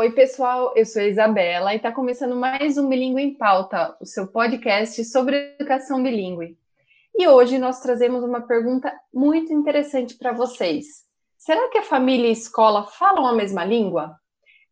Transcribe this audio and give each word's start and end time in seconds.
Oi, 0.00 0.12
pessoal, 0.12 0.72
eu 0.76 0.86
sou 0.86 1.02
a 1.02 1.04
Isabela 1.04 1.74
e 1.74 1.76
está 1.76 1.92
começando 1.92 2.34
mais 2.34 2.78
um 2.78 2.88
Bilingue 2.88 3.20
em 3.20 3.34
Pauta, 3.34 3.94
o 4.00 4.06
seu 4.06 4.26
podcast 4.26 5.04
sobre 5.04 5.56
educação 5.60 6.02
bilíngue. 6.02 6.56
E 7.14 7.28
hoje 7.28 7.58
nós 7.58 7.82
trazemos 7.82 8.24
uma 8.24 8.40
pergunta 8.40 8.90
muito 9.12 9.52
interessante 9.52 10.16
para 10.16 10.32
vocês. 10.32 11.04
Será 11.36 11.68
que 11.68 11.76
a 11.76 11.82
família 11.82 12.28
e 12.28 12.30
a 12.30 12.32
escola 12.32 12.86
falam 12.86 13.26
a 13.26 13.34
mesma 13.34 13.62
língua? 13.62 14.16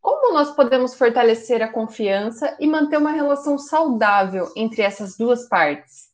Como 0.01 0.33
nós 0.33 0.51
podemos 0.57 0.95
fortalecer 0.95 1.61
a 1.61 1.71
confiança 1.71 2.57
e 2.59 2.67
manter 2.67 2.97
uma 2.97 3.13
relação 3.13 3.59
saudável 3.59 4.51
entre 4.57 4.81
essas 4.81 5.15
duas 5.19 5.47
partes? 5.47 6.08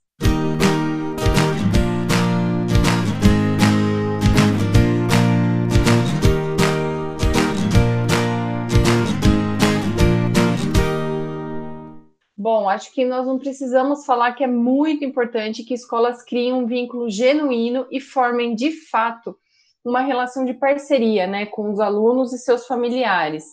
Bom, 12.45 12.69
acho 12.69 12.93
que 12.93 13.07
nós 13.07 13.27
não 13.27 13.39
precisamos 13.39 14.05
falar 14.05 14.35
que 14.35 14.45
é 14.45 14.47
muito 14.47 15.03
importante 15.03 15.65
que 15.65 15.73
escolas 15.73 16.23
criem 16.23 16.53
um 16.53 16.67
vínculo 16.67 17.09
genuíno 17.09 17.87
e 17.91 18.03
formem 18.03 18.55
de 18.55 18.71
fato 18.71 19.35
uma 19.83 20.01
relação 20.01 20.45
de 20.45 20.53
parceria, 20.53 21.27
né, 21.27 21.47
com 21.47 21.71
os 21.71 21.81
alunos 21.81 22.35
e 22.35 22.39
seus 22.39 22.67
familiares. 22.67 23.47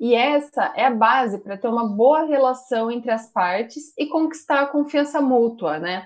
E 0.00 0.16
essa 0.16 0.72
é 0.74 0.86
a 0.86 0.90
base 0.90 1.38
para 1.38 1.56
ter 1.56 1.68
uma 1.68 1.86
boa 1.94 2.24
relação 2.24 2.90
entre 2.90 3.12
as 3.12 3.30
partes 3.30 3.92
e 3.96 4.06
conquistar 4.06 4.62
a 4.62 4.66
confiança 4.66 5.20
mútua, 5.20 5.78
né? 5.78 6.04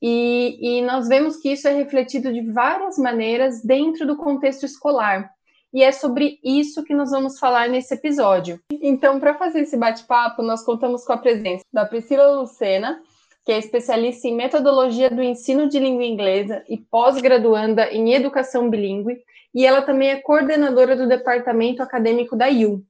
E, 0.00 0.78
e 0.78 0.80
nós 0.80 1.06
vemos 1.06 1.36
que 1.36 1.52
isso 1.52 1.68
é 1.68 1.72
refletido 1.74 2.32
de 2.32 2.50
várias 2.50 2.96
maneiras 2.96 3.62
dentro 3.62 4.06
do 4.06 4.16
contexto 4.16 4.64
escolar 4.64 5.30
e 5.72 5.82
é 5.82 5.90
sobre 5.90 6.38
isso 6.44 6.84
que 6.84 6.94
nós 6.94 7.10
vamos 7.10 7.38
falar 7.38 7.68
nesse 7.68 7.94
episódio. 7.94 8.60
Então, 8.70 9.18
para 9.18 9.34
fazer 9.34 9.60
esse 9.60 9.76
bate-papo, 9.76 10.42
nós 10.42 10.64
contamos 10.64 11.04
com 11.04 11.12
a 11.12 11.18
presença 11.18 11.64
da 11.72 11.86
Priscila 11.86 12.36
Lucena, 12.36 13.00
que 13.44 13.50
é 13.50 13.58
especialista 13.58 14.28
em 14.28 14.36
metodologia 14.36 15.10
do 15.10 15.22
ensino 15.22 15.68
de 15.68 15.78
língua 15.78 16.04
inglesa 16.04 16.62
e 16.68 16.76
pós-graduanda 16.76 17.90
em 17.90 18.12
educação 18.12 18.68
bilíngue, 18.68 19.18
e 19.54 19.66
ela 19.66 19.82
também 19.82 20.10
é 20.10 20.20
coordenadora 20.20 20.94
do 20.94 21.08
departamento 21.08 21.82
acadêmico 21.82 22.36
da 22.36 22.48
IU. 22.48 22.84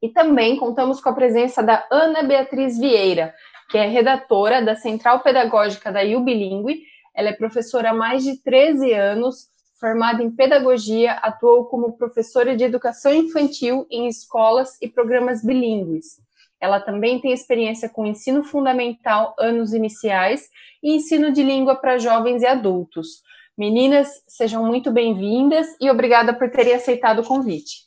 E 0.00 0.08
também 0.08 0.56
contamos 0.56 1.00
com 1.00 1.08
a 1.08 1.14
presença 1.14 1.62
da 1.62 1.86
Ana 1.90 2.22
Beatriz 2.22 2.78
Vieira, 2.78 3.34
que 3.70 3.78
é 3.78 3.86
redatora 3.86 4.62
da 4.62 4.76
Central 4.76 5.20
Pedagógica 5.20 5.90
da 5.90 6.02
IU 6.02 6.20
Bilingue. 6.20 6.82
Ela 7.14 7.30
é 7.30 7.32
professora 7.32 7.90
há 7.90 7.94
mais 7.94 8.22
de 8.22 8.40
13 8.42 8.92
anos, 8.92 9.48
formada 9.78 10.22
em 10.22 10.30
pedagogia, 10.30 11.12
atuou 11.12 11.66
como 11.66 11.96
professora 11.96 12.56
de 12.56 12.64
educação 12.64 13.12
infantil 13.12 13.86
em 13.90 14.08
escolas 14.08 14.76
e 14.80 14.88
programas 14.88 15.44
bilíngues. 15.44 16.20
Ela 16.60 16.80
também 16.80 17.20
tem 17.20 17.32
experiência 17.32 17.88
com 17.88 18.06
ensino 18.06 18.42
fundamental, 18.42 19.34
anos 19.38 19.74
iniciais, 19.74 20.48
e 20.82 20.94
ensino 20.94 21.30
de 21.30 21.42
língua 21.42 21.76
para 21.76 21.98
jovens 21.98 22.42
e 22.42 22.46
adultos. 22.46 23.22
Meninas, 23.56 24.22
sejam 24.26 24.64
muito 24.64 24.90
bem-vindas 24.90 25.66
e 25.80 25.90
obrigada 25.90 26.32
por 26.34 26.50
terem 26.50 26.74
aceitado 26.74 27.20
o 27.20 27.24
convite. 27.24 27.86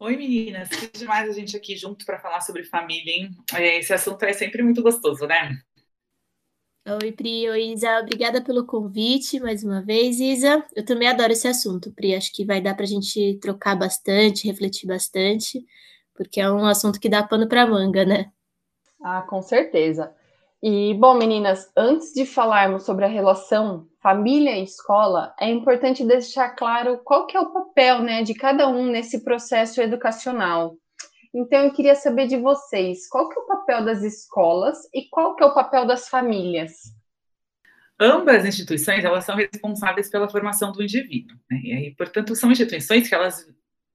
Oi, 0.00 0.16
meninas, 0.16 0.68
que 0.68 0.86
demais 0.98 1.28
a 1.28 1.32
gente 1.32 1.56
aqui 1.56 1.76
junto 1.76 2.04
para 2.06 2.20
falar 2.20 2.40
sobre 2.40 2.62
família, 2.64 3.12
hein? 3.12 3.30
É, 3.54 3.78
esse 3.78 3.92
assunto 3.92 4.22
é 4.22 4.32
sempre 4.32 4.62
muito 4.62 4.82
gostoso, 4.82 5.26
né? 5.26 5.50
Oi, 6.90 7.12
Pri. 7.12 7.50
Oi, 7.50 7.72
Isa. 7.72 8.00
Obrigada 8.00 8.42
pelo 8.42 8.64
convite 8.64 9.38
mais 9.40 9.62
uma 9.62 9.82
vez, 9.82 10.18
Isa. 10.18 10.64
Eu 10.74 10.82
também 10.82 11.06
adoro 11.06 11.32
esse 11.32 11.46
assunto, 11.46 11.92
Pri. 11.92 12.14
Acho 12.14 12.32
que 12.32 12.46
vai 12.46 12.62
dar 12.62 12.74
para 12.74 12.84
a 12.84 12.88
gente 12.88 13.38
trocar 13.42 13.76
bastante, 13.76 14.46
refletir 14.46 14.86
bastante, 14.86 15.62
porque 16.14 16.40
é 16.40 16.50
um 16.50 16.64
assunto 16.64 16.98
que 16.98 17.10
dá 17.10 17.22
pano 17.22 17.46
para 17.46 17.66
manga, 17.66 18.06
né? 18.06 18.32
Ah, 19.02 19.20
com 19.20 19.42
certeza. 19.42 20.14
E, 20.62 20.94
bom, 20.94 21.14
meninas, 21.14 21.70
antes 21.76 22.14
de 22.14 22.24
falarmos 22.24 22.84
sobre 22.84 23.04
a 23.04 23.08
relação 23.08 23.86
família 24.02 24.56
e 24.56 24.64
escola, 24.64 25.34
é 25.38 25.50
importante 25.50 26.06
deixar 26.06 26.50
claro 26.50 27.02
qual 27.04 27.26
que 27.26 27.36
é 27.36 27.40
o 27.40 27.52
papel 27.52 28.00
né, 28.00 28.22
de 28.22 28.32
cada 28.32 28.66
um 28.66 28.86
nesse 28.86 29.22
processo 29.22 29.82
educacional. 29.82 30.74
Então, 31.38 31.66
eu 31.66 31.72
queria 31.72 31.94
saber 31.94 32.26
de 32.26 32.36
vocês, 32.36 33.08
qual 33.08 33.28
que 33.28 33.38
é 33.38 33.42
o 33.42 33.46
papel 33.46 33.84
das 33.84 34.02
escolas 34.02 34.76
e 34.92 35.08
qual 35.08 35.36
que 35.36 35.44
é 35.44 35.46
o 35.46 35.54
papel 35.54 35.86
das 35.86 36.08
famílias? 36.08 36.92
Ambas 38.00 38.44
instituições, 38.44 39.04
elas 39.04 39.24
são 39.24 39.36
responsáveis 39.36 40.10
pela 40.10 40.28
formação 40.28 40.72
do 40.72 40.82
indivíduo. 40.82 41.38
Né? 41.48 41.60
E 41.62 41.72
aí, 41.72 41.94
portanto, 41.94 42.34
são 42.34 42.50
instituições 42.50 43.08
que 43.08 43.14
elas 43.14 43.46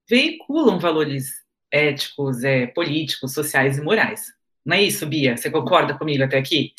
veiculam 0.09 0.79
valores 0.79 1.33
éticos, 1.69 2.45
é, 2.45 2.67
políticos, 2.67 3.33
sociais 3.33 3.77
e 3.77 3.81
morais. 3.81 4.31
Não 4.65 4.77
é 4.77 4.81
isso, 4.81 5.05
Bia? 5.05 5.35
Você 5.35 5.51
concorda 5.51 5.97
comigo 5.97 6.23
até 6.23 6.37
aqui? 6.37 6.73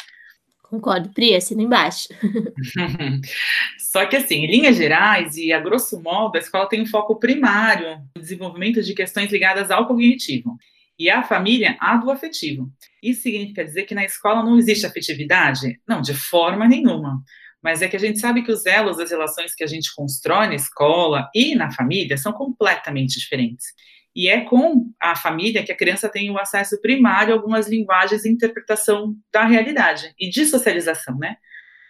Concordo, 0.75 1.11
Pri, 1.11 1.37
assina 1.37 1.63
embaixo. 1.63 2.09
Só 3.79 4.05
que, 4.07 4.17
assim, 4.17 4.37
em 4.37 4.47
linhas 4.51 4.77
gerais 4.77 5.37
e 5.37 5.53
a 5.53 5.61
grosso 5.61 6.03
modo, 6.03 6.37
a 6.37 6.41
escola 6.41 6.69
tem 6.69 6.83
um 6.83 6.87
foco 6.87 7.17
primário 7.17 7.99
no 8.17 8.21
desenvolvimento 8.21 8.83
de 8.83 8.93
questões 8.93 9.31
ligadas 9.31 9.71
ao 9.71 9.87
cognitivo 9.87 10.57
e 10.99 11.09
a 11.09 11.23
família 11.23 11.77
a 11.81 11.97
do 11.97 12.11
afetivo. 12.11 12.71
Isso 13.01 13.23
significa 13.23 13.65
dizer 13.65 13.85
que 13.85 13.95
na 13.95 14.05
escola 14.05 14.43
não 14.43 14.59
existe 14.59 14.85
afetividade? 14.85 15.81
Não, 15.87 16.01
de 16.01 16.13
forma 16.13 16.67
nenhuma. 16.67 17.23
Mas 17.63 17.81
é 17.81 17.89
que 17.89 17.97
a 17.97 18.01
gente 18.01 18.19
sabe 18.19 18.43
que 18.43 18.51
os 18.51 18.67
elos 18.67 18.97
das 18.97 19.11
relações 19.11 19.55
que 19.55 19.63
a 19.63 19.67
gente 19.69 19.95
constrói 19.95 20.49
na 20.49 20.55
escola 20.55 21.31
e 21.33 21.55
na 21.55 21.71
família 21.71 22.17
são 22.17 22.33
completamente 22.33 23.19
diferentes. 23.19 23.67
E 24.15 24.29
é 24.29 24.43
com 24.43 24.91
a 25.01 25.17
família 25.17 25.65
que 25.65 25.73
a 25.73 25.77
criança 25.77 26.09
tem 26.09 26.31
o 26.31 26.39
acesso 26.39 26.81
primário 26.81 27.35
a 27.35 27.37
algumas 27.37 27.69
linguagens 27.69 28.23
de 28.23 28.29
interpretação 28.29 29.17
da 29.33 29.45
realidade 29.45 30.15
e 30.19 30.31
de 30.31 30.47
socialização, 30.47 31.19
né? 31.19 31.37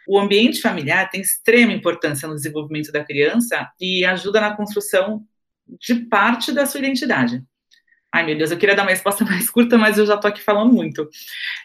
O 0.06 0.18
ambiente 0.18 0.60
familiar 0.60 1.10
tem 1.10 1.20
extrema 1.20 1.72
importância 1.72 2.28
no 2.28 2.34
desenvolvimento 2.34 2.92
da 2.92 3.04
criança 3.04 3.70
e 3.80 4.04
ajuda 4.04 4.40
na 4.40 4.56
construção 4.56 5.24
de 5.80 5.94
parte 6.06 6.52
da 6.52 6.66
sua 6.66 6.80
identidade. 6.80 7.42
Ai, 8.14 8.24
meu 8.24 8.38
Deus, 8.38 8.52
eu 8.52 8.58
queria 8.58 8.76
dar 8.76 8.82
uma 8.82 8.90
resposta 8.90 9.24
mais 9.26 9.50
curta, 9.50 9.76
mas 9.76 9.98
eu 9.98 10.06
já 10.06 10.14
estou 10.14 10.28
aqui 10.28 10.40
falando 10.40 10.72
muito. 10.72 11.08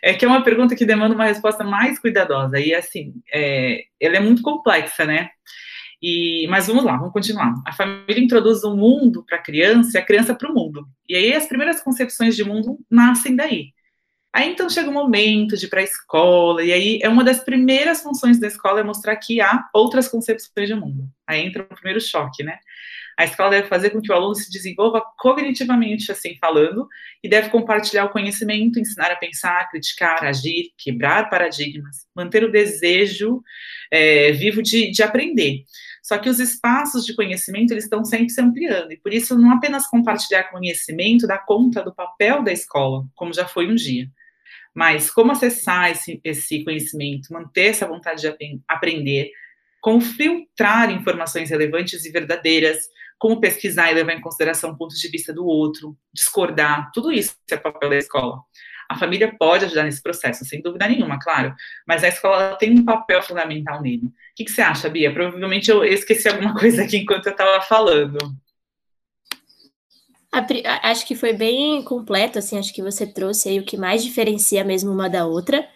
É 0.01 0.13
que 0.13 0.25
é 0.25 0.27
uma 0.27 0.43
pergunta 0.43 0.75
que 0.75 0.85
demanda 0.85 1.13
uma 1.13 1.25
resposta 1.25 1.63
mais 1.63 1.99
cuidadosa. 1.99 2.59
E, 2.59 2.73
assim, 2.73 3.13
é, 3.31 3.83
ela 3.99 4.17
é 4.17 4.19
muito 4.19 4.41
complexa, 4.41 5.05
né? 5.05 5.29
E, 6.01 6.47
mas 6.49 6.67
vamos 6.67 6.83
lá, 6.83 6.95
vamos 6.95 7.13
continuar. 7.13 7.53
A 7.65 7.73
família 7.73 8.23
introduz 8.23 8.63
o 8.63 8.73
um 8.73 8.77
mundo 8.77 9.23
para 9.25 9.37
a 9.37 9.41
criança 9.41 9.97
e 9.97 10.01
a 10.01 10.05
criança 10.05 10.33
para 10.33 10.49
o 10.49 10.53
mundo. 10.53 10.87
E 11.07 11.15
aí 11.15 11.33
as 11.33 11.47
primeiras 11.47 11.81
concepções 11.81 12.35
de 12.35 12.43
mundo 12.43 12.79
nascem 12.89 13.35
daí. 13.35 13.73
Aí 14.31 14.49
então 14.49 14.69
chega 14.69 14.89
o 14.89 14.93
momento 14.93 15.57
de 15.57 15.65
ir 15.65 15.69
para 15.69 15.81
a 15.81 15.83
escola, 15.83 16.63
e 16.63 16.71
aí 16.71 16.99
é 17.01 17.09
uma 17.09 17.23
das 17.23 17.43
primeiras 17.43 18.01
funções 18.03 18.39
da 18.39 18.45
escola 18.47 18.79
é 18.79 18.83
mostrar 18.83 19.15
que 19.15 19.41
há 19.41 19.67
outras 19.73 20.07
concepções 20.07 20.67
de 20.67 20.75
mundo. 20.75 21.09
Aí 21.27 21.43
entra 21.43 21.63
o 21.63 21.75
primeiro 21.75 21.99
choque, 21.99 22.43
né? 22.43 22.59
A 23.17 23.25
escola 23.25 23.49
deve 23.49 23.67
fazer 23.67 23.89
com 23.89 23.99
que 23.99 24.09
o 24.09 24.15
aluno 24.15 24.33
se 24.33 24.49
desenvolva 24.49 25.03
cognitivamente, 25.17 26.09
assim 26.09 26.37
falando, 26.39 26.87
e 27.21 27.27
deve 27.27 27.49
compartilhar 27.49 28.05
o 28.05 28.11
conhecimento, 28.11 28.79
ensinar 28.79 29.11
a 29.11 29.15
pensar, 29.17 29.69
criticar, 29.69 30.23
agir, 30.23 30.71
quebrar 30.77 31.29
paradigmas, 31.29 32.07
manter 32.15 32.45
o 32.45 32.51
desejo 32.51 33.43
é, 33.91 34.31
vivo 34.31 34.61
de, 34.61 34.89
de 34.91 35.03
aprender. 35.03 35.63
Só 36.09 36.17
que 36.17 36.27
os 36.27 36.39
espaços 36.39 37.05
de 37.05 37.15
conhecimento 37.15 37.69
eles 37.69 37.83
estão 37.83 38.03
sempre 38.03 38.31
se 38.31 38.41
ampliando, 38.41 38.91
e 38.91 38.97
por 38.97 39.13
isso 39.13 39.37
não 39.37 39.51
apenas 39.51 39.85
compartilhar 39.85 40.45
conhecimento 40.45 41.27
dá 41.27 41.37
conta 41.37 41.83
do 41.83 41.93
papel 41.93 42.41
da 42.41 42.51
escola, 42.51 43.05
como 43.13 43.31
já 43.31 43.47
foi 43.47 43.67
um 43.67 43.75
dia, 43.75 44.07
mas 44.73 45.11
como 45.11 45.31
acessar 45.31 45.91
esse, 45.91 46.19
esse 46.23 46.63
conhecimento, 46.63 47.31
manter 47.31 47.67
essa 47.67 47.87
vontade 47.87 48.21
de 48.21 48.59
aprender, 48.67 49.29
como 49.79 50.01
filtrar 50.01 50.89
informações 50.89 51.51
relevantes 51.51 52.03
e 52.03 52.11
verdadeiras, 52.11 52.89
como 53.19 53.39
pesquisar 53.39 53.91
e 53.91 53.93
levar 53.93 54.13
em 54.13 54.21
consideração 54.21 54.75
pontos 54.75 54.99
de 54.99 55.09
vista 55.09 55.31
do 55.31 55.45
outro, 55.45 55.95
discordar, 56.11 56.89
tudo 56.91 57.11
isso 57.11 57.35
é 57.51 57.55
papel 57.55 57.87
da 57.87 57.97
escola. 57.97 58.39
A 58.89 58.97
família 58.97 59.33
pode 59.37 59.65
ajudar 59.65 59.83
nesse 59.83 60.01
processo, 60.01 60.43
sem 60.43 60.61
dúvida 60.61 60.87
nenhuma, 60.87 61.19
claro, 61.19 61.53
mas 61.87 62.03
a 62.03 62.07
escola 62.07 62.57
tem 62.57 62.71
um 62.71 62.83
papel 62.83 63.21
fundamental 63.21 63.81
nele. 63.81 64.07
O 64.07 64.11
que, 64.35 64.45
que 64.45 64.51
você 64.51 64.61
acha, 64.61 64.89
Bia? 64.89 65.13
Provavelmente 65.13 65.69
eu 65.69 65.85
esqueci 65.85 66.27
alguma 66.27 66.55
coisa 66.59 66.83
aqui 66.83 66.97
enquanto 66.97 67.27
eu 67.27 67.31
estava 67.31 67.61
falando. 67.61 68.17
Acho 70.83 71.05
que 71.07 71.15
foi 71.15 71.33
bem 71.33 71.83
completo, 71.83 72.37
assim, 72.39 72.57
acho 72.57 72.73
que 72.73 72.83
você 72.83 73.05
trouxe 73.05 73.49
aí 73.49 73.59
o 73.59 73.65
que 73.65 73.77
mais 73.77 74.03
diferencia 74.03 74.63
mesmo 74.63 74.91
uma 74.91 75.09
da 75.09 75.25
outra. 75.25 75.67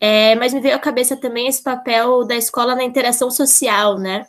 É, 0.00 0.34
mas 0.36 0.54
me 0.54 0.60
veio 0.60 0.74
à 0.74 0.78
cabeça 0.78 1.16
também 1.16 1.46
esse 1.46 1.62
papel 1.62 2.24
da 2.24 2.34
escola 2.34 2.74
na 2.74 2.82
interação 2.82 3.30
social, 3.30 3.98
né? 3.98 4.26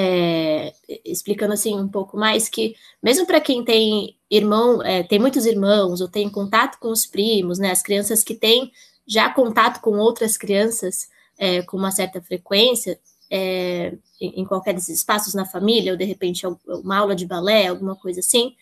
É, 0.00 0.72
explicando 1.04 1.54
assim 1.54 1.74
um 1.76 1.88
pouco 1.88 2.16
mais 2.16 2.48
que 2.48 2.76
mesmo 3.02 3.26
para 3.26 3.40
quem 3.40 3.64
tem 3.64 4.16
irmão, 4.30 4.80
é, 4.82 5.02
tem 5.02 5.18
muitos 5.18 5.44
irmãos 5.46 6.00
ou 6.00 6.08
tem 6.08 6.30
contato 6.30 6.78
com 6.78 6.90
os 6.90 7.04
primos, 7.06 7.58
né? 7.58 7.70
As 7.72 7.82
crianças 7.82 8.22
que 8.22 8.34
têm 8.34 8.70
já 9.06 9.28
contato 9.32 9.80
com 9.80 9.98
outras 9.98 10.36
crianças 10.36 11.08
é, 11.36 11.62
com 11.62 11.76
uma 11.76 11.90
certa 11.90 12.20
frequência 12.22 12.98
é, 13.30 13.94
em, 14.20 14.42
em 14.42 14.44
qualquer 14.44 14.74
desses 14.74 14.98
espaços 14.98 15.34
na 15.34 15.44
família 15.44 15.92
ou 15.92 15.98
de 15.98 16.04
repente 16.04 16.46
uma 16.66 16.98
aula 16.98 17.14
de 17.16 17.26
balé, 17.26 17.66
alguma 17.66 17.96
coisa 17.96 18.20
assim, 18.20 18.54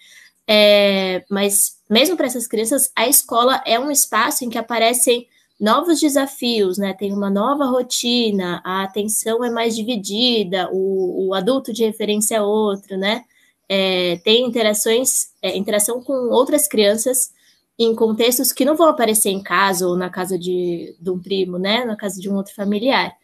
É, 0.49 1.25
mas 1.29 1.81
mesmo 1.91 2.17
para 2.17 2.27
essas 2.27 2.47
crianças, 2.47 2.91
a 2.95 3.09
escola 3.09 3.61
é 3.67 3.79
um 3.79 3.91
espaço 3.91 4.45
em 4.45 4.51
que 4.51 4.59
aparecem 4.59 5.27
novos 5.59 6.01
desafios, 6.01 6.79
né? 6.79 6.93
Tem 6.95 7.13
uma 7.13 7.31
nova 7.31 7.67
rotina, 7.67 8.61
a 8.65 8.83
atenção 8.83 9.45
é 9.45 9.51
mais 9.51 9.75
dividida, 9.75 10.69
o, 10.73 11.29
o 11.29 11.35
adulto 11.35 11.73
de 11.73 11.85
referência 11.85 12.37
é 12.37 12.43
outro, 12.43 12.97
né? 12.97 13.25
É, 13.69 14.17
tem 14.19 14.47
interações, 14.47 15.33
é, 15.43 15.57
interação 15.57 16.03
com 16.03 16.13
outras 16.31 16.69
crianças 16.69 17.33
em 17.79 17.95
contextos 17.95 18.53
que 18.53 18.65
não 18.65 18.77
vão 18.77 18.89
aparecer 18.89 19.31
em 19.31 19.43
casa 19.43 19.87
ou 19.89 19.97
na 19.97 20.09
casa 20.09 20.39
de, 20.39 20.97
de 21.01 21.11
um 21.11 21.19
primo, 21.19 21.59
né? 21.59 21.85
Na 21.85 21.97
casa 21.97 22.21
de 22.21 22.29
um 22.31 22.37
outro 22.37 22.55
familiar. 22.55 23.17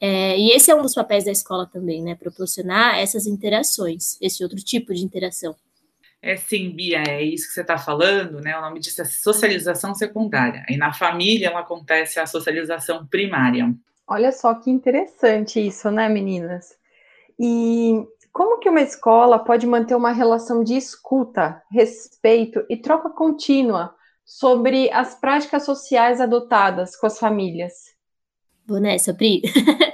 É, 0.00 0.38
e 0.38 0.50
esse 0.52 0.70
é 0.70 0.74
um 0.74 0.82
dos 0.82 0.94
papéis 0.94 1.24
da 1.24 1.30
escola 1.32 1.66
também, 1.66 2.02
né? 2.02 2.14
Proporcionar 2.14 2.98
essas 2.98 3.26
interações, 3.26 4.16
esse 4.20 4.42
outro 4.42 4.58
tipo 4.58 4.94
de 4.94 5.04
interação. 5.04 5.54
É 6.22 6.36
sim, 6.36 6.70
Bia, 6.70 7.02
é 7.08 7.22
isso 7.22 7.48
que 7.48 7.54
você 7.54 7.62
está 7.62 7.78
falando, 7.78 8.40
né? 8.40 8.56
O 8.58 8.60
nome 8.60 8.78
disso 8.78 9.00
é 9.00 9.04
socialização 9.04 9.94
secundária. 9.94 10.64
E 10.68 10.76
na 10.76 10.92
família 10.92 11.48
ela 11.48 11.60
acontece 11.60 12.20
a 12.20 12.26
socialização 12.26 13.06
primária. 13.06 13.74
Olha 14.06 14.30
só 14.30 14.54
que 14.54 14.70
interessante 14.70 15.64
isso, 15.64 15.90
né, 15.90 16.08
meninas? 16.08 16.76
E 17.38 18.04
como 18.32 18.58
que 18.58 18.68
uma 18.68 18.82
escola 18.82 19.38
pode 19.38 19.66
manter 19.66 19.94
uma 19.94 20.12
relação 20.12 20.62
de 20.62 20.76
escuta, 20.76 21.62
respeito 21.70 22.64
e 22.68 22.76
troca 22.76 23.08
contínua 23.08 23.94
sobre 24.24 24.90
as 24.92 25.14
práticas 25.14 25.64
sociais 25.64 26.20
adotadas 26.20 26.96
com 26.96 27.06
as 27.06 27.18
famílias? 27.18 27.94
Vou 28.66 28.78
nessa, 28.78 29.14
Pri. 29.14 29.42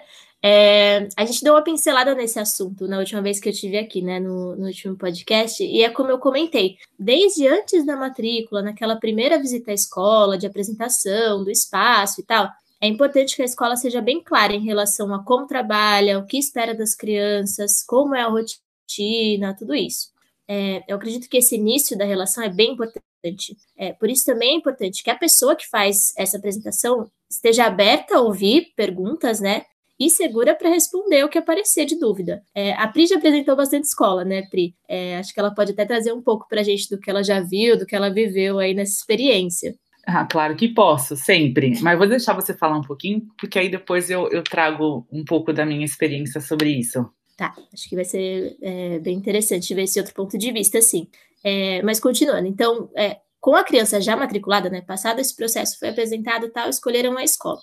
É, 0.49 1.09
a 1.17 1.25
gente 1.25 1.43
deu 1.43 1.55
uma 1.55 1.65
pincelada 1.65 2.15
nesse 2.15 2.39
assunto 2.39 2.87
na 2.87 3.01
última 3.01 3.21
vez 3.21 3.41
que 3.41 3.49
eu 3.49 3.53
tive 3.53 3.77
aqui, 3.77 4.01
né, 4.01 4.21
no, 4.21 4.55
no, 4.55 4.67
último 4.67 4.97
podcast, 4.97 5.61
e 5.61 5.83
é 5.83 5.91
como 5.91 6.09
eu 6.09 6.21
comentei, 6.21 6.77
desde 6.97 7.49
antes 7.49 7.85
da 7.85 7.97
matrícula, 7.97 8.63
naquela 8.63 8.95
primeira 8.95 9.41
visita 9.41 9.73
à 9.73 9.75
escola, 9.75 10.39
de 10.39 10.47
apresentação, 10.47 11.43
do 11.43 11.51
espaço 11.51 12.21
e 12.21 12.25
tal, 12.25 12.49
é 12.81 12.87
importante 12.87 13.35
que 13.35 13.43
a 13.43 13.45
escola 13.45 13.75
seja 13.75 14.01
bem 14.01 14.23
clara 14.23 14.53
em 14.53 14.65
relação 14.65 15.13
a 15.13 15.25
como 15.25 15.49
trabalha, 15.49 16.17
o 16.21 16.27
que 16.27 16.39
espera 16.39 16.73
das 16.73 16.95
crianças, 16.95 17.83
como 17.85 18.15
é 18.15 18.21
a 18.21 18.29
rotina, 18.29 19.53
tudo 19.59 19.75
isso. 19.75 20.13
É, 20.47 20.85
eu 20.87 20.97
acredito 20.97 21.29
que 21.29 21.39
esse 21.39 21.57
início 21.57 21.99
da 21.99 22.05
relação 22.05 22.45
é 22.45 22.49
bem 22.49 22.75
importante. 22.75 23.57
É, 23.77 23.93
por 23.95 24.09
isso 24.09 24.25
também 24.25 24.51
é 24.51 24.57
importante 24.59 25.03
que 25.03 25.11
a 25.11 25.17
pessoa 25.17 25.57
que 25.57 25.69
faz 25.69 26.13
essa 26.17 26.37
apresentação 26.37 27.11
esteja 27.29 27.65
aberta 27.65 28.19
a 28.19 28.21
ouvir 28.21 28.73
perguntas, 28.77 29.41
né? 29.41 29.65
E 29.99 30.11
segura 30.11 30.55
para 30.55 30.69
responder 30.69 31.25
o 31.25 31.29
que 31.29 31.39
aparecer 31.39 31.87
de 31.87 31.99
dúvida. 31.99 32.43
É, 32.55 32.73
a 32.75 32.87
Pri 32.87 33.07
já 33.07 33.17
apresentou 33.17 33.57
bastante 33.57 33.85
escola, 33.85 34.25
né, 34.25 34.43
Pri? 34.51 34.75
É, 34.89 35.17
acho 35.19 35.33
que 35.33 35.41
ela 35.41 35.55
pode 35.55 35.73
até 35.73 35.85
trazer 35.85 36.13
um 36.13 36.23
pouco 36.23 36.47
para 36.49 36.61
a 36.61 36.65
gente 36.65 36.89
do 36.91 36.99
que 36.99 37.11
ela 37.11 37.23
já 37.23 37.41
viu, 37.41 37.79
do 37.79 37.87
que 37.87 37.97
ela 37.97 38.11
viveu 38.11 38.59
aí 38.59 38.75
nessa 38.75 38.93
experiência. 38.93 39.75
Ah, 40.07 40.25
claro 40.25 40.55
que 40.55 40.69
posso, 40.69 41.17
sempre. 41.17 41.81
Mas 41.81 41.99
vou 41.99 42.07
deixar 42.07 42.33
você 42.33 42.55
falar 42.55 42.79
um 42.79 42.83
pouquinho, 42.83 43.23
porque 43.39 43.59
aí 43.59 43.69
depois 43.69 44.09
eu, 44.09 44.29
eu 44.29 44.43
trago 44.43 45.07
um 45.11 45.25
pouco 45.25 45.53
da 45.53 45.67
minha 45.67 45.85
experiência 45.85 46.41
sobre 46.41 46.71
isso. 46.71 47.05
Tá, 47.37 47.55
acho 47.73 47.89
que 47.89 47.97
vai 47.97 48.05
ser 48.05 48.57
é, 48.63 48.99
bem 49.01 49.17
interessante 49.17 49.75
ver 49.75 49.83
esse 49.83 49.99
outro 49.99 50.15
ponto 50.15 50.39
de 50.39 50.53
vista, 50.53 50.81
sim. 50.81 51.09
É, 51.43 51.83
mas 51.83 51.99
continuando, 51.99 52.47
então, 52.47 52.89
é, 52.97 53.19
com 53.41 53.55
a 53.55 53.65
criança 53.65 54.01
já 54.01 54.17
matriculada, 54.17 54.71
né, 54.71 54.81
passado 54.81 55.21
esse 55.21 55.35
processo, 55.35 55.79
foi 55.79 55.89
apresentado 55.89 56.51
tal, 56.51 56.69
escolheram 56.69 57.17
a 57.19 57.25
escola 57.25 57.59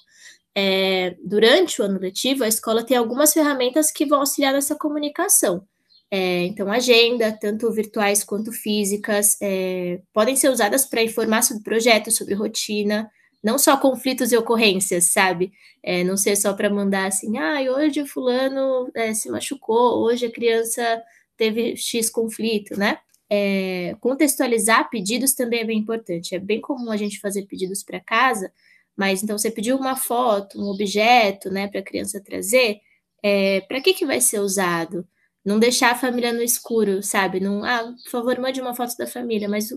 é, 0.56 1.16
durante 1.24 1.82
o 1.82 1.86
ano 1.86 2.00
letivo, 2.00 2.44
a 2.44 2.48
escola 2.48 2.84
tem 2.84 2.96
algumas 2.98 3.34
ferramentas 3.34 3.92
que 3.92 4.06
vão 4.06 4.20
auxiliar 4.20 4.54
nessa 4.54 4.76
comunicação. 4.76 5.66
É, 6.12 6.44
então, 6.46 6.72
agenda, 6.72 7.32
tanto 7.32 7.72
virtuais 7.72 8.24
quanto 8.24 8.52
físicas, 8.52 9.36
é, 9.42 10.00
podem 10.14 10.36
ser 10.36 10.50
usadas 10.50 10.86
para 10.86 11.02
informar 11.02 11.42
sobre 11.42 11.64
projetos, 11.64 12.16
sobre 12.16 12.36
rotina, 12.36 13.10
não 13.44 13.58
só 13.58 13.76
conflitos 13.78 14.32
e 14.32 14.38
ocorrências, 14.38 15.06
sabe? 15.12 15.52
É, 15.82 16.04
não 16.04 16.16
ser 16.16 16.36
só 16.36 16.54
para 16.54 16.70
mandar 16.70 17.08
assim, 17.08 17.38
ah, 17.38 17.60
hoje 17.76 18.02
o 18.02 18.08
fulano 18.08 18.90
é, 18.96 19.14
se 19.14 19.30
machucou, 19.30 20.04
hoje 20.04 20.28
a 20.28 20.32
criança 20.32 21.04
teve 21.36 21.76
X 21.76 22.10
conflito, 22.10 22.78
né? 22.78 23.00
É, 23.30 23.96
contextualizar 24.00 24.90
pedidos 24.92 25.34
também 25.34 25.62
é 25.62 25.66
bem 25.66 25.80
importante. 25.80 26.36
É 26.36 26.40
bem 26.40 26.62
comum 26.62 26.92
a 26.92 26.98
gente 26.98 27.20
fazer 27.20 27.48
pedidos 27.48 27.82
para 27.82 28.00
casa, 28.00 28.52
mas 28.96 29.24
então 29.24 29.38
você 29.38 29.52
pediu 29.52 29.78
uma 29.78 29.96
foto, 29.96 30.60
um 30.60 30.70
objeto, 30.70 31.50
né, 31.50 31.68
para 31.68 31.80
a 31.80 31.84
criança 31.84 32.22
trazer, 32.24 32.80
é, 33.24 33.62
para 33.62 33.82
que 33.82 33.94
que 33.94 34.06
vai 34.06 34.22
ser 34.22 34.40
usado? 34.40 35.08
Não 35.46 35.60
deixar 35.60 35.92
a 35.92 35.96
família 35.96 36.32
no 36.34 36.42
escuro, 36.42 37.04
sabe? 37.04 37.40
Não, 37.40 37.64
ah, 37.66 37.94
por 38.04 38.12
favor, 38.12 38.40
mande 38.40 38.62
uma 38.62 38.76
foto 38.76 38.96
da 38.98 39.08
família, 39.08 39.50
mas 39.50 39.70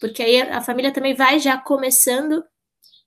porque 0.00 0.22
aí 0.22 0.40
a 0.42 0.60
família 0.60 0.92
também 0.92 1.14
vai 1.14 1.38
já 1.40 1.56
começando, 1.58 2.44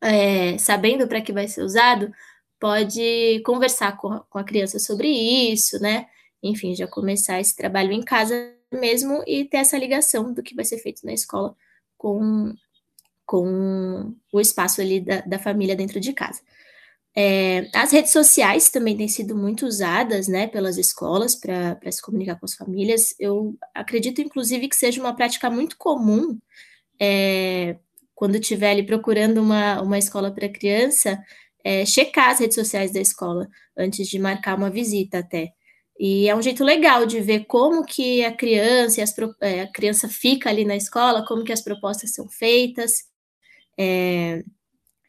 é, 0.01 0.57
sabendo 0.57 1.07
para 1.07 1.21
que 1.21 1.33
vai 1.33 1.47
ser 1.47 1.63
usado, 1.63 2.11
pode 2.59 3.41
conversar 3.45 3.97
com 3.97 4.11
a, 4.13 4.19
com 4.21 4.37
a 4.39 4.43
criança 4.43 4.79
sobre 4.79 5.09
isso, 5.09 5.79
né? 5.81 6.07
Enfim, 6.43 6.75
já 6.75 6.87
começar 6.87 7.39
esse 7.39 7.55
trabalho 7.55 7.91
em 7.91 8.03
casa 8.03 8.35
mesmo 8.71 9.23
e 9.27 9.45
ter 9.45 9.57
essa 9.57 9.77
ligação 9.77 10.33
do 10.33 10.43
que 10.43 10.55
vai 10.55 10.65
ser 10.65 10.77
feito 10.79 11.05
na 11.05 11.13
escola 11.13 11.55
com 11.97 12.53
com 13.31 14.13
o 14.30 14.42
espaço 14.42 14.81
ali 14.81 15.00
da, 15.00 15.22
da 15.22 15.39
família 15.39 15.74
dentro 15.74 16.01
de 16.01 16.12
casa. 16.12 16.42
É, 17.16 17.69
as 17.74 17.89
redes 17.94 18.12
sociais 18.12 18.69
também 18.69 18.98
têm 18.98 19.07
sido 19.07 19.38
muito 19.38 19.66
usadas 19.66 20.28
né, 20.28 20.48
pelas 20.48 20.78
escolas 20.78 21.33
para 21.33 21.80
se 21.89 22.01
comunicar 22.01 22.38
com 22.38 22.45
as 22.45 22.56
famílias. 22.56 23.16
Eu 23.18 23.56
acredito, 23.74 24.19
inclusive, 24.19 24.68
que 24.68 24.75
seja 24.75 25.00
uma 25.00 25.16
prática 25.16 25.50
muito 25.50 25.78
comum 25.78 26.38
é, 27.00 27.78
quando 28.13 28.36
estiver 28.36 28.72
ali 28.72 28.83
procurando 28.86 29.38
uma, 29.38 29.81
uma 29.81 29.98
escola 29.98 30.30
para 30.30 30.50
criança, 30.50 31.18
é, 31.63 31.86
checar 31.86 32.31
as 32.31 32.39
redes 32.42 32.56
sociais 32.56 32.92
da 32.92 33.00
escola 33.00 33.48
antes 33.78 34.10
de 34.10 34.19
marcar 34.19 34.57
uma 34.57 34.69
visita 34.69 35.19
até. 35.19 35.54
E 35.98 36.28
é 36.28 36.36
um 36.36 36.42
jeito 36.42 36.66
legal 36.66 37.06
de 37.06 37.22
ver 37.22 37.45
como 37.45 37.86
que 37.86 38.25
a 38.25 38.36
criança, 38.36 39.01
as, 39.01 39.13
é, 39.42 39.62
a 39.62 39.72
criança 39.72 40.10
fica 40.10 40.50
ali 40.50 40.66
na 40.66 40.75
escola, 40.75 41.25
como 41.25 41.45
que 41.45 41.54
as 41.54 41.62
propostas 41.62 42.13
são 42.13 42.28
feitas. 42.28 43.10
É, 43.77 44.44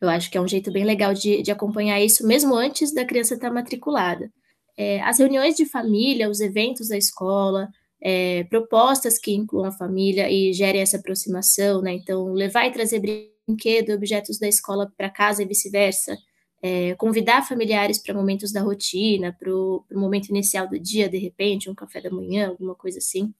eu 0.01 0.09
acho 0.09 0.31
que 0.31 0.37
é 0.37 0.41
um 0.41 0.49
jeito 0.49 0.73
bem 0.73 0.85
legal 0.85 1.15
de, 1.15 1.43
de 1.43 1.51
acompanhar 1.53 2.01
isso, 2.01 2.27
mesmo 2.27 2.55
antes 2.55 2.93
da 2.93 3.05
criança 3.05 3.35
estar 3.35 3.53
matriculada. 3.53 4.33
É, 4.77 5.01
as 5.03 5.19
reuniões 5.19 5.55
de 5.55 5.65
família, 5.67 6.29
os 6.29 6.41
eventos 6.41 6.89
da 6.89 6.97
escola, 6.97 7.69
é, 8.01 8.45
propostas 8.45 9.19
que 9.19 9.33
incluam 9.33 9.67
a 9.67 9.73
família 9.73 10.29
e 10.31 10.53
gerem 10.53 10.81
essa 10.81 10.97
aproximação, 10.97 11.81
né? 11.81 11.93
Então, 11.93 12.33
levar 12.33 12.67
e 12.67 12.73
trazer 12.73 13.01
brinquedo, 13.47 13.93
objetos 13.93 14.39
da 14.39 14.49
escola 14.49 14.93
para 14.97 15.09
casa 15.09 15.43
e 15.43 15.47
vice-versa. 15.47 16.17
É, 16.61 16.95
convidar 16.97 17.47
familiares 17.47 17.99
para 17.99 18.15
momentos 18.15 18.53
da 18.53 18.61
rotina, 18.61 19.37
para 19.39 19.53
o 19.53 19.85
momento 19.93 20.29
inicial 20.31 20.69
do 20.69 20.79
dia, 20.79 21.09
de 21.09 21.19
repente, 21.19 21.71
um 21.71 21.75
café 21.75 22.01
da 22.01 22.11
manhã, 22.11 22.49
alguma 22.49 22.75
coisa 22.75 22.99
assim. 22.99 23.33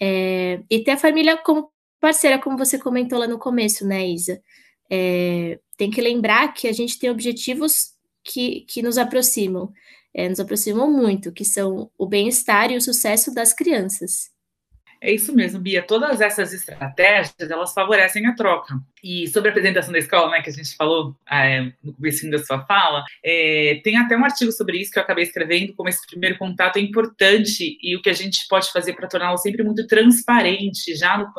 É, 0.00 0.62
e 0.70 0.80
ter 0.84 0.92
a 0.92 0.98
família 0.98 1.36
como 1.38 1.70
parceira, 2.00 2.38
como 2.40 2.56
você 2.56 2.78
comentou 2.78 3.18
lá 3.18 3.26
no 3.26 3.38
começo, 3.38 3.86
né, 3.86 4.06
Isa? 4.08 4.40
É, 4.90 5.58
tem 5.76 5.90
que 5.90 6.00
lembrar 6.00 6.52
que 6.54 6.68
a 6.68 6.72
gente 6.72 6.98
tem 6.98 7.10
objetivos 7.10 7.92
que, 8.24 8.62
que 8.62 8.82
nos 8.82 8.98
aproximam, 8.98 9.72
é, 10.14 10.28
nos 10.28 10.40
aproximam 10.40 10.90
muito, 10.90 11.32
que 11.32 11.44
são 11.44 11.90
o 11.98 12.06
bem-estar 12.06 12.70
e 12.70 12.76
o 12.76 12.80
sucesso 12.80 13.34
das 13.34 13.52
crianças. 13.52 14.30
É 15.00 15.12
isso 15.12 15.34
mesmo, 15.34 15.60
Bia. 15.60 15.82
Todas 15.82 16.20
essas 16.20 16.52
estratégias, 16.52 17.50
elas 17.50 17.72
favorecem 17.72 18.26
a 18.26 18.34
troca. 18.34 18.74
E 19.04 19.28
sobre 19.28 19.48
a 19.48 19.50
apresentação 19.50 19.92
da 19.92 19.98
escola, 19.98 20.30
né, 20.30 20.42
que 20.42 20.50
a 20.50 20.52
gente 20.52 20.74
falou 20.74 21.14
é, 21.30 21.70
no 21.82 21.92
começo 21.94 22.28
da 22.30 22.38
sua 22.38 22.64
fala, 22.66 23.04
é, 23.24 23.80
tem 23.84 23.96
até 23.96 24.16
um 24.16 24.24
artigo 24.24 24.50
sobre 24.50 24.78
isso 24.78 24.90
que 24.90 24.98
eu 24.98 25.02
acabei 25.02 25.24
escrevendo, 25.24 25.74
como 25.74 25.88
esse 25.88 26.04
primeiro 26.06 26.38
contato 26.38 26.78
é 26.78 26.80
importante 26.80 27.78
e 27.80 27.96
o 27.96 28.02
que 28.02 28.10
a 28.10 28.14
gente 28.14 28.46
pode 28.48 28.72
fazer 28.72 28.94
para 28.94 29.08
torná-lo 29.08 29.38
sempre 29.38 29.62
muito 29.62 29.86
transparente, 29.86 30.96
já 30.96 31.18
no 31.18 31.32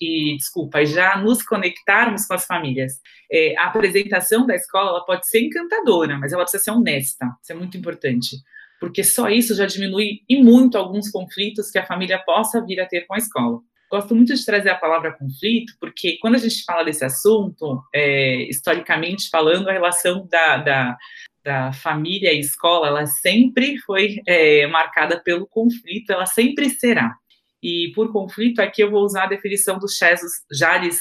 e 0.00 0.36
desculpa, 0.36 0.84
já 0.84 1.16
nos 1.16 1.42
conectarmos 1.42 2.26
com 2.26 2.34
as 2.34 2.44
famílias. 2.44 3.00
É, 3.30 3.56
a 3.56 3.66
apresentação 3.66 4.46
da 4.46 4.54
escola 4.54 4.90
ela 4.90 5.04
pode 5.04 5.28
ser 5.28 5.40
encantadora, 5.40 6.18
mas 6.18 6.32
ela 6.32 6.42
precisa 6.42 6.64
ser 6.64 6.70
honesta. 6.72 7.26
Isso 7.42 7.52
é 7.52 7.54
muito 7.54 7.76
importante 7.76 8.36
porque 8.80 9.02
só 9.02 9.28
isso 9.28 9.54
já 9.54 9.66
diminui 9.66 10.20
e 10.28 10.42
muito 10.42 10.76
alguns 10.76 11.10
conflitos 11.10 11.70
que 11.70 11.78
a 11.78 11.86
família 11.86 12.18
possa 12.18 12.64
vir 12.64 12.80
a 12.80 12.86
ter 12.86 13.06
com 13.06 13.14
a 13.14 13.18
escola. 13.18 13.60
Gosto 13.90 14.14
muito 14.14 14.34
de 14.34 14.44
trazer 14.44 14.70
a 14.70 14.74
palavra 14.74 15.16
conflito, 15.16 15.74
porque 15.80 16.18
quando 16.20 16.34
a 16.34 16.38
gente 16.38 16.64
fala 16.64 16.84
desse 16.84 17.04
assunto, 17.04 17.80
é, 17.94 18.42
historicamente 18.48 19.28
falando, 19.30 19.68
a 19.68 19.72
relação 19.72 20.26
da, 20.28 20.56
da, 20.56 20.96
da, 21.44 21.72
família 21.72 22.32
e 22.32 22.40
escola, 22.40 22.88
ela 22.88 23.06
sempre 23.06 23.78
foi 23.78 24.16
é, 24.26 24.66
marcada 24.66 25.22
pelo 25.22 25.46
conflito, 25.46 26.10
ela 26.10 26.26
sempre 26.26 26.68
será. 26.68 27.14
E 27.62 27.92
por 27.94 28.12
conflito, 28.12 28.60
aqui 28.60 28.82
eu 28.82 28.90
vou 28.90 29.04
usar 29.04 29.24
a 29.24 29.28
definição 29.28 29.78
do 29.78 29.86
Jesus 29.88 30.32
Jales, 30.52 30.98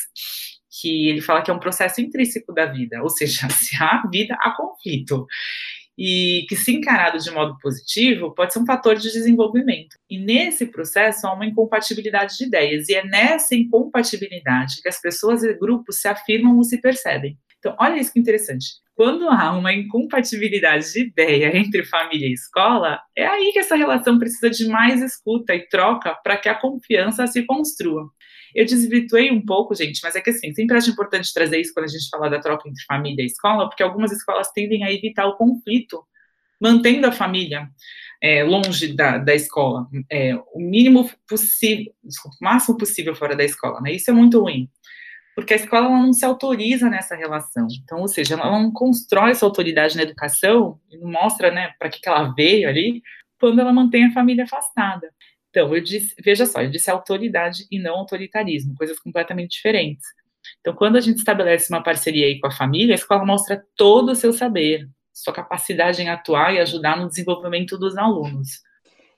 que 0.79 1.09
ele 1.09 1.21
fala 1.21 1.41
que 1.41 1.49
é 1.49 1.53
um 1.53 1.59
processo 1.59 2.01
intrínseco 2.01 2.53
da 2.53 2.67
vida, 2.67 3.01
ou 3.01 3.09
seja, 3.09 3.47
se 3.49 3.75
há 3.81 4.03
vida, 4.11 4.37
há 4.39 4.51
conflito. 4.51 5.25
E 5.97 6.45
que, 6.49 6.55
se 6.55 6.73
encarado 6.73 7.17
de 7.17 7.31
modo 7.31 7.57
positivo, 7.61 8.33
pode 8.33 8.53
ser 8.53 8.59
um 8.59 8.65
fator 8.65 8.95
de 8.95 9.11
desenvolvimento. 9.11 9.95
E 10.09 10.19
nesse 10.19 10.65
processo 10.65 11.27
há 11.27 11.33
uma 11.33 11.45
incompatibilidade 11.45 12.37
de 12.37 12.45
ideias, 12.45 12.89
e 12.89 12.95
é 12.95 13.05
nessa 13.05 13.55
incompatibilidade 13.55 14.81
que 14.81 14.89
as 14.89 14.99
pessoas 14.99 15.43
e 15.43 15.53
grupos 15.53 16.01
se 16.01 16.07
afirmam 16.07 16.57
ou 16.57 16.63
se 16.63 16.79
percebem. 16.81 17.37
Então, 17.65 17.75
olha 17.79 17.99
isso 17.99 18.13
que 18.13 18.19
interessante. 18.19 18.65
Quando 18.93 19.27
há 19.27 19.51
uma 19.51 19.73
incompatibilidade 19.73 20.93
de 20.93 21.01
ideia 21.01 21.51
entre 21.57 21.83
família 21.83 22.27
e 22.27 22.33
escola, 22.33 22.99
é 23.15 23.25
aí 23.25 23.51
que 23.51 23.59
essa 23.59 23.75
relação 23.75 24.19
precisa 24.19 24.49
de 24.49 24.67
mais 24.67 25.01
escuta 25.01 25.55
e 25.55 25.67
troca 25.67 26.13
para 26.23 26.37
que 26.37 26.47
a 26.47 26.55
confiança 26.55 27.25
se 27.25 27.43
construa. 27.43 28.09
Eu 28.55 28.65
desvirtuei 28.65 29.31
um 29.31 29.45
pouco, 29.45 29.75
gente, 29.75 29.99
mas 30.03 30.15
é 30.15 30.21
que 30.21 30.29
assim, 30.29 30.53
sempre 30.53 30.77
acho 30.77 30.89
importante 30.89 31.33
trazer 31.33 31.59
isso 31.59 31.73
quando 31.73 31.85
a 31.85 31.89
gente 31.89 32.09
fala 32.09 32.29
da 32.29 32.39
troca 32.39 32.67
entre 32.67 32.83
família 32.85 33.23
e 33.23 33.27
escola, 33.27 33.67
porque 33.67 33.83
algumas 33.83 34.11
escolas 34.11 34.51
tendem 34.51 34.83
a 34.83 34.91
evitar 34.91 35.27
o 35.27 35.37
conflito, 35.37 36.03
mantendo 36.59 37.05
a 37.05 37.11
família 37.11 37.69
é, 38.21 38.43
longe 38.43 38.93
da, 38.95 39.17
da 39.17 39.35
escola, 39.35 39.87
é, 40.09 40.35
o 40.53 40.59
mínimo 40.59 41.09
possível, 41.27 41.93
desculpa, 42.03 42.37
o 42.39 42.43
máximo 42.43 42.77
possível 42.77 43.13
fora 43.13 43.35
da 43.35 43.43
escola, 43.43 43.81
né? 43.81 43.91
Isso 43.91 44.09
é 44.09 44.13
muito 44.13 44.39
ruim 44.39 44.69
porque 45.35 45.53
a 45.53 45.57
escola 45.57 45.89
não 45.89 46.13
se 46.13 46.25
autoriza 46.25 46.89
nessa 46.89 47.13
relação. 47.13 47.67
Então, 47.83 47.99
ou 47.99 48.07
seja, 48.07 48.35
ela 48.35 48.49
não 48.49 48.71
constrói 48.71 49.31
essa 49.31 49.45
autoridade 49.45 49.97
na 49.97 50.03
educação 50.03 50.79
não 50.93 51.11
mostra, 51.11 51.51
né, 51.51 51.73
para 51.77 51.89
que, 51.89 51.99
que 51.99 52.07
ela 52.07 52.33
veio 52.33 52.69
ali, 52.69 53.03
quando 53.37 53.59
ela 53.59 53.73
mantém 53.73 54.05
a 54.05 54.13
família 54.13 54.45
afastada. 54.45 55.11
Então, 55.55 55.73
eu 55.73 55.81
disse, 55.81 56.13
veja 56.21 56.45
só, 56.45 56.61
eu 56.61 56.69
disse 56.69 56.91
autoridade 56.91 57.65
e 57.71 57.79
não 57.79 57.95
autoritarismo, 57.95 58.75
coisas 58.75 58.99
completamente 58.99 59.51
diferentes. 59.51 60.05
Então, 60.59 60.75
quando 60.75 60.97
a 60.97 60.99
gente 60.99 61.19
estabelece 61.19 61.71
uma 61.71 61.81
parceria 61.81 62.25
aí 62.27 62.41
com 62.41 62.47
a 62.47 62.51
família, 62.51 62.93
a 62.93 62.97
escola 62.97 63.23
mostra 63.23 63.65
todo 63.77 64.11
o 64.11 64.15
seu 64.15 64.33
saber, 64.33 64.85
sua 65.13 65.33
capacidade 65.33 66.01
em 66.01 66.09
atuar 66.09 66.53
e 66.53 66.59
ajudar 66.59 66.97
no 66.97 67.07
desenvolvimento 67.07 67.77
dos 67.77 67.97
alunos. 67.97 68.49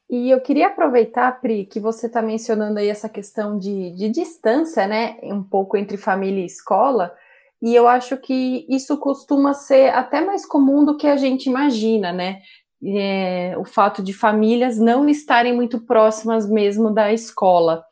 E 0.07 0.29
eu 0.29 0.39
queria 0.39 0.67
aproveitar, 0.67 1.41
Pri, 1.41 1.65
que 1.65 1.79
você 1.79 2.05
está 2.05 2.21
mencionando 2.21 2.77
aí 2.77 2.87
essa 2.87 3.09
questão 3.09 3.57
de, 3.57 3.95
de 3.95 4.07
distância, 4.07 4.85
né, 4.85 5.17
um 5.23 5.41
pouco 5.41 5.75
entre 5.75 5.97
família 5.97 6.43
e 6.43 6.45
escola, 6.45 7.15
e 7.59 7.73
eu 7.73 7.87
acho 7.87 8.15
que 8.15 8.63
isso 8.69 8.95
costuma 8.97 9.55
ser 9.55 9.89
até 9.89 10.21
mais 10.21 10.45
comum 10.45 10.85
do 10.85 10.97
que 10.97 11.07
a 11.07 11.17
gente 11.17 11.49
imagina, 11.49 12.13
né? 12.13 12.41
É, 12.83 13.55
o 13.57 13.65
fato 13.65 14.03
de 14.03 14.13
famílias 14.13 14.77
não 14.77 15.09
estarem 15.09 15.53
muito 15.53 15.81
próximas 15.81 16.49
mesmo 16.49 16.93
da 16.93 17.11
escola. 17.11 17.83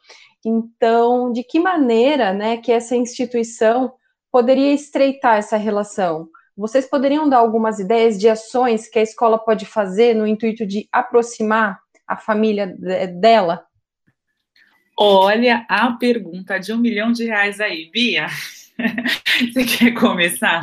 Então, 0.46 1.32
de 1.32 1.44
que 1.44 1.60
maneira 1.60 2.34
né, 2.34 2.58
que 2.58 2.72
essa 2.72 2.96
instituição 2.96 3.94
poderia 4.32 4.74
estreitar 4.74 5.38
essa 5.38 5.58
relação? 5.58 6.30
Vocês 6.56 6.88
poderiam 6.88 7.28
dar 7.28 7.38
algumas 7.38 7.80
ideias 7.80 8.18
de 8.18 8.30
ações 8.30 8.88
que 8.88 9.00
a 9.00 9.02
escola 9.02 9.38
pode 9.38 9.66
fazer 9.66 10.16
no 10.16 10.28
intuito 10.28 10.66
de 10.66 10.88
aproximar 10.92 11.80
a 12.08 12.16
família 12.16 12.68
dela? 13.20 13.66
Olha 14.98 15.66
a 15.68 15.92
pergunta 15.94 16.58
de 16.58 16.72
um 16.72 16.78
milhão 16.78 17.12
de 17.12 17.26
reais 17.26 17.60
aí, 17.60 17.90
Bia. 17.92 18.28
Você 19.54 19.66
quer 19.66 19.92
começar? 19.92 20.62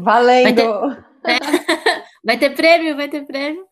Valendo! 0.00 0.96
Vai 2.28 2.38
ter 2.38 2.50
prêmio, 2.50 2.94
vai 2.94 3.08
ter 3.08 3.24
prêmio. 3.24 3.64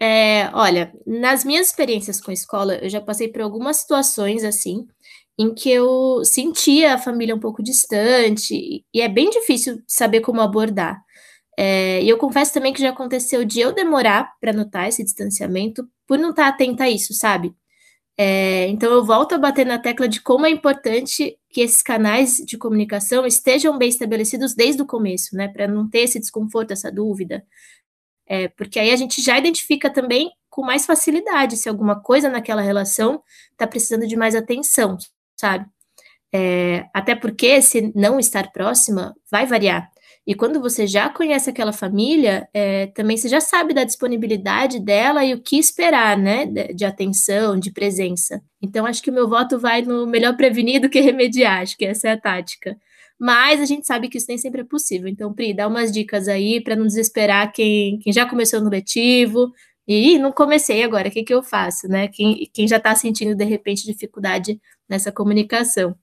É, 0.00 0.48
olha, 0.54 0.90
nas 1.06 1.44
minhas 1.44 1.66
experiências 1.66 2.18
com 2.18 2.30
a 2.30 2.34
escola, 2.34 2.76
eu 2.76 2.88
já 2.88 3.02
passei 3.02 3.28
por 3.28 3.42
algumas 3.42 3.76
situações 3.76 4.44
assim, 4.44 4.86
em 5.38 5.52
que 5.52 5.70
eu 5.70 6.24
sentia 6.24 6.94
a 6.94 6.98
família 6.98 7.34
um 7.34 7.38
pouco 7.38 7.62
distante, 7.62 8.82
e 8.94 9.02
é 9.02 9.10
bem 9.10 9.28
difícil 9.28 9.82
saber 9.86 10.22
como 10.22 10.40
abordar. 10.40 10.98
É, 11.58 12.02
e 12.02 12.08
eu 12.08 12.16
confesso 12.16 12.54
também 12.54 12.72
que 12.72 12.80
já 12.80 12.88
aconteceu 12.90 13.44
de 13.44 13.60
eu 13.60 13.74
demorar 13.74 14.32
para 14.40 14.54
notar 14.54 14.88
esse 14.88 15.04
distanciamento 15.04 15.86
por 16.06 16.18
não 16.18 16.30
estar 16.30 16.48
atenta 16.48 16.84
a 16.84 16.90
isso, 16.90 17.12
sabe? 17.12 17.54
É, 18.20 18.68
então 18.68 18.90
eu 18.90 19.04
volto 19.04 19.34
a 19.34 19.38
bater 19.38 19.66
na 19.66 19.78
tecla 19.78 20.08
de 20.08 20.20
como 20.20 20.46
é 20.46 20.50
importante 20.50 21.38
que 21.50 21.60
esses 21.60 21.82
canais 21.82 22.38
de 22.38 22.58
comunicação 22.58 23.26
estejam 23.26 23.78
bem 23.78 23.88
estabelecidos 23.88 24.54
desde 24.54 24.82
o 24.82 24.86
começo, 24.86 25.36
né? 25.36 25.46
Para 25.48 25.68
não 25.68 25.88
ter 25.88 26.00
esse 26.00 26.18
desconforto, 26.18 26.72
essa 26.72 26.90
dúvida. 26.90 27.44
É, 28.28 28.48
porque 28.48 28.78
aí 28.78 28.90
a 28.90 28.96
gente 28.96 29.22
já 29.22 29.38
identifica 29.38 29.88
também 29.88 30.30
com 30.50 30.62
mais 30.62 30.84
facilidade 30.84 31.56
se 31.56 31.68
alguma 31.68 32.00
coisa 32.00 32.28
naquela 32.28 32.60
relação 32.60 33.22
está 33.52 33.66
precisando 33.66 34.06
de 34.06 34.16
mais 34.16 34.34
atenção, 34.34 34.98
sabe? 35.36 35.66
É, 36.32 36.84
até 36.92 37.14
porque 37.14 37.62
se 37.62 37.92
não 37.94 38.20
estar 38.20 38.52
próxima, 38.52 39.14
vai 39.30 39.46
variar. 39.46 39.90
E 40.26 40.34
quando 40.34 40.60
você 40.60 40.86
já 40.86 41.08
conhece 41.08 41.48
aquela 41.48 41.72
família, 41.72 42.46
é, 42.52 42.88
também 42.88 43.16
você 43.16 43.30
já 43.30 43.40
sabe 43.40 43.72
da 43.72 43.82
disponibilidade 43.82 44.78
dela 44.78 45.24
e 45.24 45.32
o 45.32 45.40
que 45.40 45.58
esperar, 45.58 46.18
né? 46.18 46.44
De, 46.44 46.74
de, 46.74 46.84
atenção, 46.84 47.58
de 47.58 47.72
presença. 47.72 48.42
Então, 48.60 48.84
acho 48.84 49.02
que 49.02 49.08
o 49.08 49.14
meu 49.14 49.26
voto 49.26 49.58
vai 49.58 49.80
no 49.80 50.06
melhor 50.06 50.36
prevenir 50.36 50.82
do 50.82 50.90
que 50.90 51.00
remediar, 51.00 51.62
acho 51.62 51.78
que 51.78 51.86
essa 51.86 52.08
é 52.08 52.12
a 52.12 52.20
tática. 52.20 52.76
Mas 53.18 53.60
a 53.60 53.64
gente 53.64 53.86
sabe 53.86 54.08
que 54.08 54.18
isso 54.18 54.26
nem 54.28 54.38
sempre 54.38 54.60
é 54.60 54.64
possível. 54.64 55.08
Então, 55.08 55.32
Pri, 55.34 55.52
dá 55.52 55.66
umas 55.66 55.90
dicas 55.90 56.28
aí 56.28 56.60
para 56.60 56.76
não 56.76 56.86
desesperar 56.86 57.52
quem, 57.52 57.98
quem 57.98 58.12
já 58.12 58.26
começou 58.26 58.60
no 58.60 58.70
letivo. 58.70 59.52
E 59.86 60.18
não 60.18 60.30
comecei 60.30 60.82
agora, 60.84 61.08
o 61.08 61.10
que, 61.10 61.24
que 61.24 61.32
eu 61.32 61.42
faço, 61.42 61.88
né? 61.88 62.08
Quem, 62.08 62.48
quem 62.52 62.68
já 62.68 62.76
está 62.76 62.94
sentindo, 62.94 63.34
de 63.34 63.44
repente, 63.44 63.86
dificuldade 63.86 64.60
nessa 64.88 65.10
comunicação. 65.10 65.96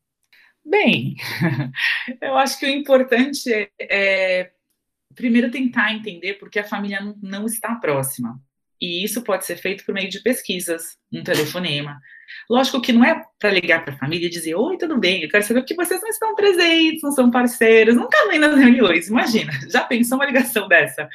Bem, 0.65 1.15
eu 2.19 2.35
acho 2.35 2.57
que 2.59 2.65
o 2.65 2.69
importante 2.69 3.53
é, 3.53 3.69
é 3.79 4.51
primeiro 5.13 5.51
tentar 5.51 5.93
entender 5.93 6.33
porque 6.35 6.59
a 6.59 6.63
família 6.63 6.99
não, 6.99 7.15
não 7.21 7.45
está 7.45 7.75
próxima. 7.75 8.41
E 8.81 9.03
isso 9.03 9.21
pode 9.21 9.45
ser 9.45 9.55
feito 9.57 9.85
por 9.85 9.93
meio 9.93 10.09
de 10.09 10.21
pesquisas, 10.21 10.97
um 11.11 11.23
telefonema. 11.23 11.99
Lógico 12.49 12.81
que 12.81 12.91
não 12.91 13.03
é 13.03 13.23
para 13.39 13.51
ligar 13.51 13.83
para 13.83 13.93
a 13.93 13.97
família 13.97 14.27
e 14.27 14.29
dizer: 14.29 14.55
Oi, 14.55 14.77
tudo 14.77 14.99
bem, 14.99 15.23
eu 15.23 15.29
quero 15.29 15.43
saber 15.43 15.63
que 15.63 15.75
vocês 15.75 16.01
não 16.01 16.09
estão 16.09 16.35
presentes, 16.35 17.01
não 17.01 17.11
são 17.11 17.31
parceiros, 17.31 17.95
nunca 17.95 18.27
vêm 18.27 18.39
nas 18.39 18.57
reuniões. 18.57 19.07
Imagina, 19.07 19.51
já 19.69 19.81
pensou 19.83 20.17
uma 20.17 20.25
ligação 20.25 20.67
dessa? 20.67 21.07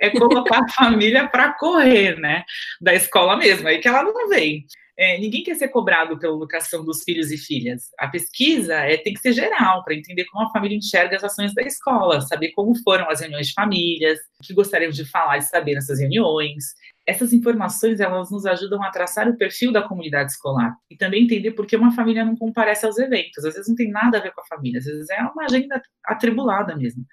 É 0.00 0.10
colocar 0.10 0.60
a 0.60 0.68
família 0.72 1.28
para 1.28 1.52
correr, 1.54 2.18
né? 2.18 2.44
Da 2.80 2.94
escola 2.94 3.36
mesmo, 3.36 3.68
aí 3.68 3.78
que 3.78 3.88
ela 3.88 4.02
não 4.02 4.28
vem. 4.28 4.66
É, 5.02 5.18
ninguém 5.18 5.42
quer 5.42 5.56
ser 5.56 5.66
cobrado 5.66 6.16
pela 6.16 6.36
educação 6.36 6.84
dos 6.84 7.02
filhos 7.02 7.32
e 7.32 7.36
filhas. 7.36 7.90
A 7.98 8.06
pesquisa 8.06 8.74
é, 8.76 8.96
tem 8.96 9.12
que 9.12 9.18
ser 9.18 9.32
geral, 9.32 9.82
para 9.82 9.96
entender 9.96 10.24
como 10.26 10.46
a 10.46 10.50
família 10.52 10.78
enxerga 10.78 11.16
as 11.16 11.24
ações 11.24 11.52
da 11.52 11.62
escola, 11.62 12.20
saber 12.20 12.52
como 12.52 12.72
foram 12.84 13.10
as 13.10 13.20
reuniões 13.20 13.48
de 13.48 13.52
famílias, 13.52 14.20
o 14.40 14.46
que 14.46 14.54
gostariam 14.54 14.92
de 14.92 15.04
falar 15.04 15.38
e 15.38 15.42
saber 15.42 15.74
nessas 15.74 15.98
reuniões. 15.98 16.66
Essas 17.04 17.32
informações 17.32 17.98
elas 17.98 18.30
nos 18.30 18.46
ajudam 18.46 18.80
a 18.80 18.92
traçar 18.92 19.28
o 19.28 19.36
perfil 19.36 19.72
da 19.72 19.82
comunidade 19.82 20.30
escolar 20.30 20.72
e 20.88 20.96
também 20.96 21.24
entender 21.24 21.50
por 21.50 21.66
que 21.66 21.74
uma 21.74 21.90
família 21.90 22.24
não 22.24 22.36
comparece 22.36 22.86
aos 22.86 22.96
eventos. 22.96 23.44
Às 23.44 23.54
vezes 23.54 23.68
não 23.68 23.74
tem 23.74 23.90
nada 23.90 24.18
a 24.18 24.20
ver 24.20 24.32
com 24.32 24.40
a 24.40 24.46
família, 24.46 24.78
às 24.78 24.84
vezes 24.84 25.10
é 25.10 25.20
uma 25.20 25.46
agenda 25.46 25.82
atribulada 26.06 26.76
mesmo. 26.76 27.04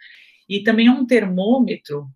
E 0.47 0.61
também 0.61 0.85
é 0.85 0.91
um 0.91 1.07
termômetro 1.07 2.07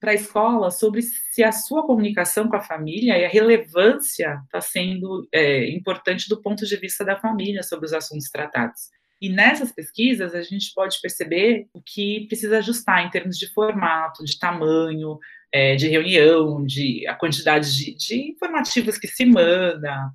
para 0.00 0.12
a 0.12 0.14
escola 0.14 0.70
sobre 0.70 1.02
se 1.02 1.44
a 1.44 1.52
sua 1.52 1.86
comunicação 1.86 2.48
com 2.48 2.56
a 2.56 2.62
família 2.62 3.18
e 3.18 3.24
a 3.24 3.28
relevância 3.28 4.40
está 4.46 4.60
sendo 4.60 5.28
é, 5.32 5.68
importante 5.70 6.28
do 6.28 6.40
ponto 6.40 6.64
de 6.64 6.76
vista 6.76 7.04
da 7.04 7.20
família 7.20 7.62
sobre 7.62 7.84
os 7.84 7.92
assuntos 7.92 8.30
tratados. 8.30 8.88
E 9.20 9.28
nessas 9.28 9.70
pesquisas 9.70 10.34
a 10.34 10.42
gente 10.42 10.72
pode 10.74 10.98
perceber 11.02 11.66
o 11.74 11.82
que 11.82 12.26
precisa 12.26 12.58
ajustar 12.58 13.04
em 13.04 13.10
termos 13.10 13.36
de 13.36 13.52
formato, 13.52 14.24
de 14.24 14.38
tamanho, 14.38 15.18
é, 15.52 15.76
de 15.76 15.88
reunião, 15.88 16.64
de 16.64 17.06
a 17.06 17.14
quantidade 17.14 17.76
de, 17.76 17.94
de 17.94 18.30
informativos 18.30 18.96
que 18.96 19.06
se 19.06 19.26
manda, 19.26 20.10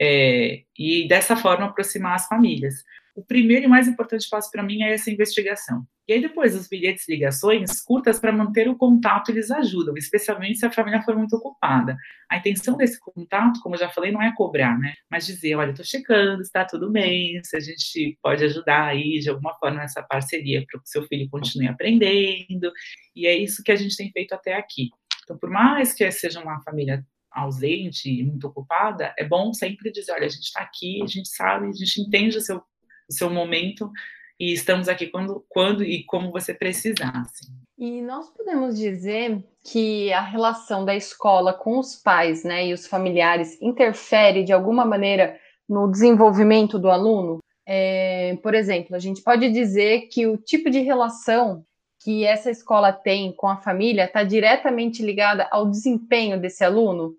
é, 0.00 0.62
e 0.78 1.08
dessa 1.08 1.36
forma 1.36 1.66
aproximar 1.66 2.14
as 2.14 2.26
famílias. 2.26 2.74
O 3.20 3.24
primeiro 3.26 3.66
e 3.66 3.68
mais 3.68 3.86
importante 3.86 4.26
passo 4.30 4.50
para 4.50 4.62
mim 4.62 4.82
é 4.82 4.94
essa 4.94 5.10
investigação. 5.10 5.86
E 6.08 6.14
aí 6.14 6.22
depois 6.22 6.56
os 6.56 6.66
bilhetes 6.66 7.06
e 7.06 7.12
ligações 7.12 7.82
curtas 7.82 8.18
para 8.18 8.32
manter 8.32 8.66
o 8.66 8.74
contato 8.74 9.30
eles 9.30 9.50
ajudam, 9.50 9.94
especialmente 9.94 10.58
se 10.58 10.64
a 10.64 10.72
família 10.72 11.02
for 11.02 11.14
muito 11.14 11.36
ocupada. 11.36 11.98
A 12.30 12.38
intenção 12.38 12.78
desse 12.78 12.98
contato, 12.98 13.60
como 13.60 13.74
eu 13.74 13.78
já 13.78 13.90
falei, 13.90 14.10
não 14.10 14.22
é 14.22 14.34
cobrar, 14.34 14.78
né? 14.78 14.94
Mas 15.10 15.26
dizer, 15.26 15.54
olha, 15.54 15.70
estou 15.70 15.84
checando, 15.84 16.40
está 16.40 16.64
tudo 16.64 16.90
bem, 16.90 17.44
se 17.44 17.54
a 17.58 17.60
gente 17.60 18.18
pode 18.22 18.42
ajudar 18.42 18.86
aí 18.86 19.18
de 19.18 19.28
alguma 19.28 19.52
forma 19.58 19.76
nessa 19.76 20.02
parceria 20.02 20.64
para 20.66 20.80
que 20.80 20.88
seu 20.88 21.02
filho 21.02 21.28
continue 21.28 21.68
aprendendo. 21.68 22.72
E 23.14 23.26
é 23.26 23.36
isso 23.36 23.62
que 23.62 23.70
a 23.70 23.76
gente 23.76 23.98
tem 23.98 24.10
feito 24.10 24.32
até 24.32 24.54
aqui. 24.54 24.88
Então, 25.24 25.36
por 25.36 25.50
mais 25.50 25.92
que 25.92 26.10
seja 26.10 26.40
uma 26.40 26.62
família 26.62 27.04
ausente 27.30 28.10
e 28.10 28.24
muito 28.24 28.46
ocupada, 28.46 29.14
é 29.18 29.24
bom 29.24 29.52
sempre 29.52 29.92
dizer, 29.92 30.12
olha, 30.12 30.24
a 30.24 30.30
gente 30.30 30.44
está 30.44 30.60
aqui, 30.62 31.02
a 31.02 31.06
gente 31.06 31.28
sabe, 31.28 31.68
a 31.68 31.72
gente 31.72 32.00
entende 32.00 32.38
o 32.38 32.40
seu 32.40 32.62
o 33.10 33.12
seu 33.12 33.28
momento 33.28 33.90
e 34.38 34.54
estamos 34.54 34.88
aqui 34.88 35.08
quando, 35.08 35.44
quando 35.48 35.84
e 35.84 36.04
como 36.04 36.30
você 36.30 36.54
precisar. 36.54 37.12
Assim. 37.14 37.52
E 37.76 38.00
nós 38.00 38.30
podemos 38.30 38.78
dizer 38.78 39.44
que 39.64 40.12
a 40.12 40.22
relação 40.22 40.84
da 40.84 40.94
escola 40.94 41.52
com 41.52 41.78
os 41.78 41.96
pais 41.96 42.44
né, 42.44 42.66
e 42.66 42.72
os 42.72 42.86
familiares 42.86 43.60
interfere 43.60 44.44
de 44.44 44.52
alguma 44.52 44.84
maneira 44.84 45.38
no 45.68 45.90
desenvolvimento 45.90 46.78
do 46.78 46.90
aluno? 46.90 47.38
É, 47.66 48.36
por 48.42 48.54
exemplo, 48.54 48.96
a 48.96 48.98
gente 48.98 49.22
pode 49.22 49.50
dizer 49.52 50.08
que 50.10 50.26
o 50.26 50.36
tipo 50.36 50.70
de 50.70 50.80
relação 50.80 51.64
que 52.02 52.24
essa 52.24 52.50
escola 52.50 52.92
tem 52.92 53.30
com 53.32 53.46
a 53.46 53.58
família 53.58 54.06
está 54.06 54.24
diretamente 54.24 55.02
ligada 55.02 55.46
ao 55.50 55.68
desempenho 55.68 56.40
desse 56.40 56.64
aluno. 56.64 57.14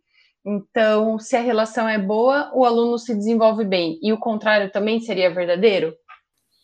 Então, 0.46 1.20
se 1.20 1.36
a 1.36 1.42
relação 1.42 1.88
é 1.88 1.98
boa, 1.98 2.52
o 2.54 2.66
aluno 2.66 2.98
se 2.98 3.14
desenvolve 3.14 3.64
bem. 3.64 4.00
E 4.02 4.12
o 4.12 4.18
contrário 4.18 4.72
também 4.72 5.00
seria 5.00 5.34
verdadeiro? 5.34 5.94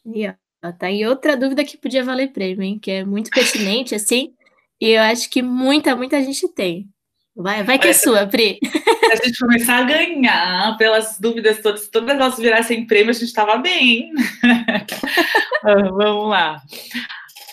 Yeah. 0.06 0.38
Tá 0.80 0.88
aí 0.88 1.06
outra 1.06 1.38
dúvida 1.38 1.64
que 1.64 1.78
podia 1.78 2.04
valer 2.04 2.34
prêmio, 2.34 2.64
hein? 2.64 2.80
Que 2.80 2.92
é 2.92 3.06
muito 3.06 3.30
pertinente, 3.30 3.96
assim, 3.96 4.34
e 4.82 4.90
eu 4.90 5.02
acho 5.02 5.30
que 5.30 5.42
muita, 5.42 5.96
muita 5.96 6.22
gente 6.22 6.48
tem. 6.54 6.90
Vai, 7.36 7.64
vai 7.64 7.78
que 7.78 7.88
é 7.88 7.94
sua, 7.94 8.26
Pri. 8.26 8.60
Se 8.64 9.24
a 9.24 9.28
gente 9.28 9.40
começar 9.40 9.78
a 9.78 9.84
ganhar 9.84 10.76
pelas 10.78 11.20
dúvidas 11.20 11.62
todas, 11.62 11.88
todas 11.88 12.10
elas 12.10 12.38
virassem 12.38 12.88
prêmio, 12.88 13.12
a 13.12 13.14
gente 13.14 13.26
estava 13.26 13.58
bem. 13.58 14.12
Vamos 15.64 16.30
lá. 16.30 16.60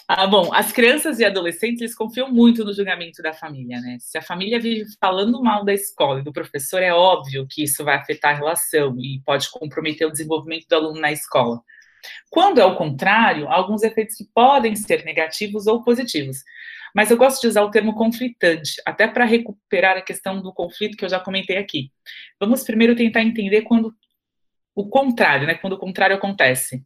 Ah, 0.06 0.26
bom, 0.26 0.52
as 0.52 0.70
crianças 0.70 1.18
e 1.18 1.24
adolescentes 1.24 1.80
eles 1.80 1.94
confiam 1.94 2.30
muito 2.30 2.62
no 2.62 2.74
julgamento 2.74 3.22
da 3.22 3.32
família, 3.32 3.80
né? 3.80 3.96
Se 4.00 4.18
a 4.18 4.22
família 4.22 4.60
vive 4.60 4.84
falando 5.00 5.42
mal 5.42 5.64
da 5.64 5.72
escola 5.72 6.20
e 6.20 6.22
do 6.22 6.32
professor, 6.32 6.82
é 6.82 6.92
óbvio 6.92 7.46
que 7.48 7.64
isso 7.64 7.82
vai 7.82 7.96
afetar 7.96 8.32
a 8.34 8.36
relação 8.36 8.94
e 9.00 9.22
pode 9.24 9.50
comprometer 9.50 10.06
o 10.06 10.10
desenvolvimento 10.10 10.66
do 10.68 10.74
aluno 10.74 11.00
na 11.00 11.10
escola. 11.10 11.58
Quando 12.30 12.60
é 12.60 12.64
o 12.66 12.76
contrário, 12.76 13.48
alguns 13.48 13.82
efeitos 13.82 14.16
que 14.16 14.26
podem 14.34 14.76
ser 14.76 15.04
negativos 15.06 15.66
ou 15.66 15.82
positivos. 15.82 16.44
Mas 16.94 17.10
eu 17.10 17.16
gosto 17.16 17.40
de 17.40 17.48
usar 17.48 17.62
o 17.62 17.70
termo 17.70 17.94
conflitante, 17.94 18.80
até 18.86 19.08
para 19.08 19.24
recuperar 19.24 19.96
a 19.96 20.02
questão 20.02 20.40
do 20.42 20.52
conflito 20.52 20.98
que 20.98 21.04
eu 21.04 21.08
já 21.08 21.18
comentei 21.18 21.56
aqui. 21.56 21.90
Vamos 22.38 22.62
primeiro 22.62 22.94
tentar 22.94 23.22
entender 23.22 23.62
quando 23.62 23.94
o 24.74 24.86
contrário, 24.88 25.46
né? 25.46 25.54
Quando 25.54 25.74
o 25.74 25.78
contrário 25.78 26.14
acontece. 26.16 26.84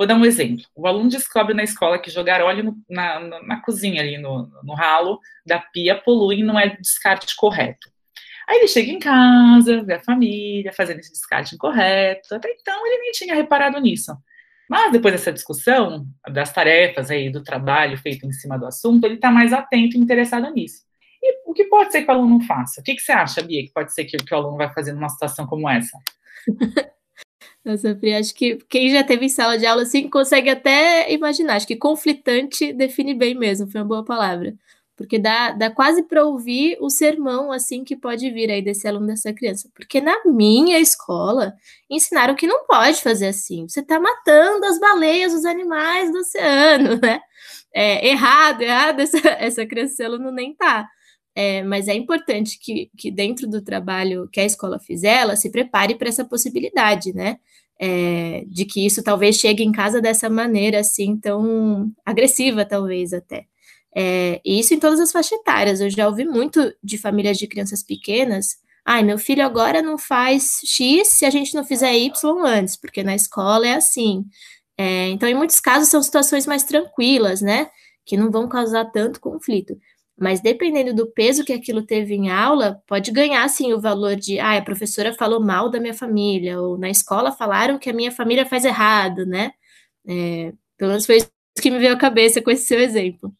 Vou 0.00 0.06
dar 0.06 0.14
um 0.14 0.24
exemplo. 0.24 0.64
O 0.74 0.86
aluno 0.86 1.10
descobre 1.10 1.52
na 1.52 1.62
escola 1.62 1.98
que 1.98 2.10
jogar 2.10 2.40
óleo 2.40 2.64
no, 2.64 2.76
na, 2.88 3.20
na, 3.20 3.42
na, 3.42 3.60
cozinha 3.60 4.00
ali, 4.00 4.16
no, 4.16 4.50
no 4.64 4.72
ralo 4.72 5.20
da 5.44 5.58
pia, 5.58 5.94
polui 5.94 6.38
e 6.38 6.42
não 6.42 6.58
é 6.58 6.74
descarte 6.74 7.36
correto. 7.36 7.86
Aí 8.48 8.60
ele 8.60 8.66
chega 8.66 8.90
em 8.90 8.98
casa, 8.98 9.84
vê 9.84 9.92
a 9.92 10.00
família 10.00 10.72
fazendo 10.72 11.00
esse 11.00 11.12
descarte 11.12 11.54
incorreto. 11.54 12.34
Até 12.34 12.50
então 12.50 12.86
ele 12.86 12.96
nem 12.96 13.12
tinha 13.12 13.34
reparado 13.34 13.78
nisso. 13.78 14.16
Mas 14.70 14.90
depois 14.90 15.12
dessa 15.12 15.34
discussão, 15.34 16.06
das 16.30 16.50
tarefas 16.50 17.10
aí, 17.10 17.28
do 17.28 17.44
trabalho 17.44 17.98
feito 17.98 18.24
em 18.24 18.32
cima 18.32 18.58
do 18.58 18.64
assunto, 18.64 19.04
ele 19.04 19.16
está 19.16 19.30
mais 19.30 19.52
atento 19.52 19.98
e 19.98 20.00
interessado 20.00 20.50
nisso. 20.50 20.82
E 21.22 21.42
o 21.44 21.52
que 21.52 21.64
pode 21.64 21.92
ser 21.92 22.04
que 22.04 22.10
o 22.10 22.14
aluno 22.14 22.40
faça? 22.46 22.80
O 22.80 22.84
que, 22.84 22.94
que 22.94 23.02
você 23.02 23.12
acha, 23.12 23.42
Bia, 23.42 23.66
que 23.66 23.72
pode 23.74 23.92
ser 23.92 24.06
que, 24.06 24.16
que 24.16 24.34
o 24.34 24.38
aluno 24.38 24.56
vai 24.56 24.72
fazer 24.72 24.94
numa 24.94 25.10
situação 25.10 25.46
como 25.46 25.68
essa? 25.68 25.98
Nossa, 27.64 27.94
Pri, 27.94 28.14
acho 28.14 28.34
que 28.34 28.56
quem 28.68 28.90
já 28.90 29.04
teve 29.04 29.26
em 29.26 29.28
sala 29.28 29.58
de 29.58 29.66
aula 29.66 29.82
assim 29.82 30.08
consegue 30.08 30.48
até 30.48 31.12
imaginar. 31.12 31.56
Acho 31.56 31.66
que 31.66 31.76
conflitante 31.76 32.72
define 32.72 33.14
bem 33.14 33.34
mesmo, 33.34 33.70
foi 33.70 33.80
uma 33.80 33.86
boa 33.86 34.04
palavra. 34.04 34.54
Porque 34.96 35.18
dá, 35.18 35.52
dá 35.52 35.70
quase 35.70 36.02
para 36.02 36.24
ouvir 36.24 36.76
o 36.80 36.90
sermão 36.90 37.50
assim 37.52 37.84
que 37.84 37.96
pode 37.96 38.30
vir 38.30 38.50
aí 38.50 38.60
desse 38.62 38.86
aluno 38.86 39.06
dessa 39.06 39.32
criança. 39.32 39.68
Porque 39.74 40.00
na 40.00 40.24
minha 40.26 40.78
escola 40.78 41.54
ensinaram 41.88 42.34
que 42.34 42.46
não 42.46 42.66
pode 42.66 43.00
fazer 43.02 43.28
assim. 43.28 43.66
Você 43.68 43.80
está 43.80 43.98
matando 43.98 44.66
as 44.66 44.78
baleias, 44.78 45.32
os 45.32 45.44
animais 45.46 46.12
do 46.12 46.18
oceano, 46.18 46.98
né? 47.02 47.20
É, 47.74 48.08
errado, 48.08 48.62
errado, 48.62 49.00
essa, 49.00 49.18
essa 49.38 49.66
criança, 49.66 49.94
esse 49.94 50.02
aluno 50.02 50.30
nem 50.30 50.54
tá. 50.54 50.86
É, 51.42 51.62
mas 51.62 51.88
é 51.88 51.94
importante 51.94 52.58
que, 52.58 52.90
que 52.98 53.10
dentro 53.10 53.48
do 53.48 53.62
trabalho 53.62 54.28
que 54.30 54.38
a 54.38 54.44
escola 54.44 54.78
fizer, 54.78 55.22
ela 55.22 55.34
se 55.36 55.48
prepare 55.50 55.94
para 55.94 56.10
essa 56.10 56.22
possibilidade, 56.22 57.14
né? 57.14 57.38
É, 57.78 58.44
de 58.46 58.66
que 58.66 58.84
isso 58.84 59.02
talvez 59.02 59.36
chegue 59.36 59.64
em 59.64 59.72
casa 59.72 60.02
dessa 60.02 60.28
maneira, 60.28 60.80
assim, 60.80 61.16
tão 61.16 61.90
agressiva, 62.04 62.66
talvez 62.66 63.14
até. 63.14 63.46
É, 63.96 64.38
e 64.44 64.60
isso 64.60 64.74
em 64.74 64.78
todas 64.78 65.00
as 65.00 65.10
faixas 65.10 65.32
etárias. 65.40 65.80
Eu 65.80 65.88
já 65.88 66.06
ouvi 66.08 66.26
muito 66.26 66.74
de 66.84 66.98
famílias 66.98 67.38
de 67.38 67.46
crianças 67.46 67.82
pequenas. 67.82 68.58
Ai, 68.84 69.02
meu 69.02 69.16
filho 69.16 69.42
agora 69.42 69.80
não 69.80 69.96
faz 69.96 70.60
X 70.66 71.08
se 71.08 71.24
a 71.24 71.30
gente 71.30 71.54
não 71.54 71.64
fizer 71.64 71.94
Y 71.96 72.12
antes, 72.44 72.76
porque 72.76 73.02
na 73.02 73.14
escola 73.14 73.66
é 73.66 73.76
assim. 73.76 74.26
É, 74.76 75.08
então, 75.08 75.26
em 75.26 75.34
muitos 75.34 75.58
casos, 75.58 75.88
são 75.88 76.02
situações 76.02 76.46
mais 76.46 76.64
tranquilas, 76.64 77.40
né? 77.40 77.70
Que 78.04 78.14
não 78.14 78.30
vão 78.30 78.46
causar 78.46 78.84
tanto 78.92 79.20
conflito. 79.20 79.74
Mas 80.20 80.40
dependendo 80.40 80.94
do 80.94 81.10
peso 81.10 81.44
que 81.44 81.52
aquilo 81.52 81.82
teve 81.86 82.14
em 82.14 82.30
aula, 82.30 82.82
pode 82.86 83.10
ganhar 83.12 83.48
sim 83.48 83.72
o 83.72 83.80
valor 83.80 84.16
de, 84.16 84.38
ah, 84.40 84.58
a 84.58 84.62
professora 84.62 85.14
falou 85.14 85.40
mal 85.42 85.70
da 85.70 85.80
minha 85.80 85.94
família, 85.94 86.60
ou 86.60 86.78
na 86.78 86.90
escola 86.90 87.32
falaram 87.32 87.78
que 87.78 87.88
a 87.90 87.92
minha 87.94 88.12
família 88.12 88.46
faz 88.46 88.64
errado, 88.66 89.26
né? 89.26 89.52
É, 90.08 90.52
pelo 90.78 90.90
menos 90.92 91.06
foi 91.06 91.18
isso 91.18 91.30
que 91.62 91.70
me 91.70 91.78
veio 91.78 91.94
à 91.94 91.98
cabeça 91.98 92.42
com 92.42 92.50
esse 92.50 92.66
seu 92.66 92.80
exemplo. 92.80 93.32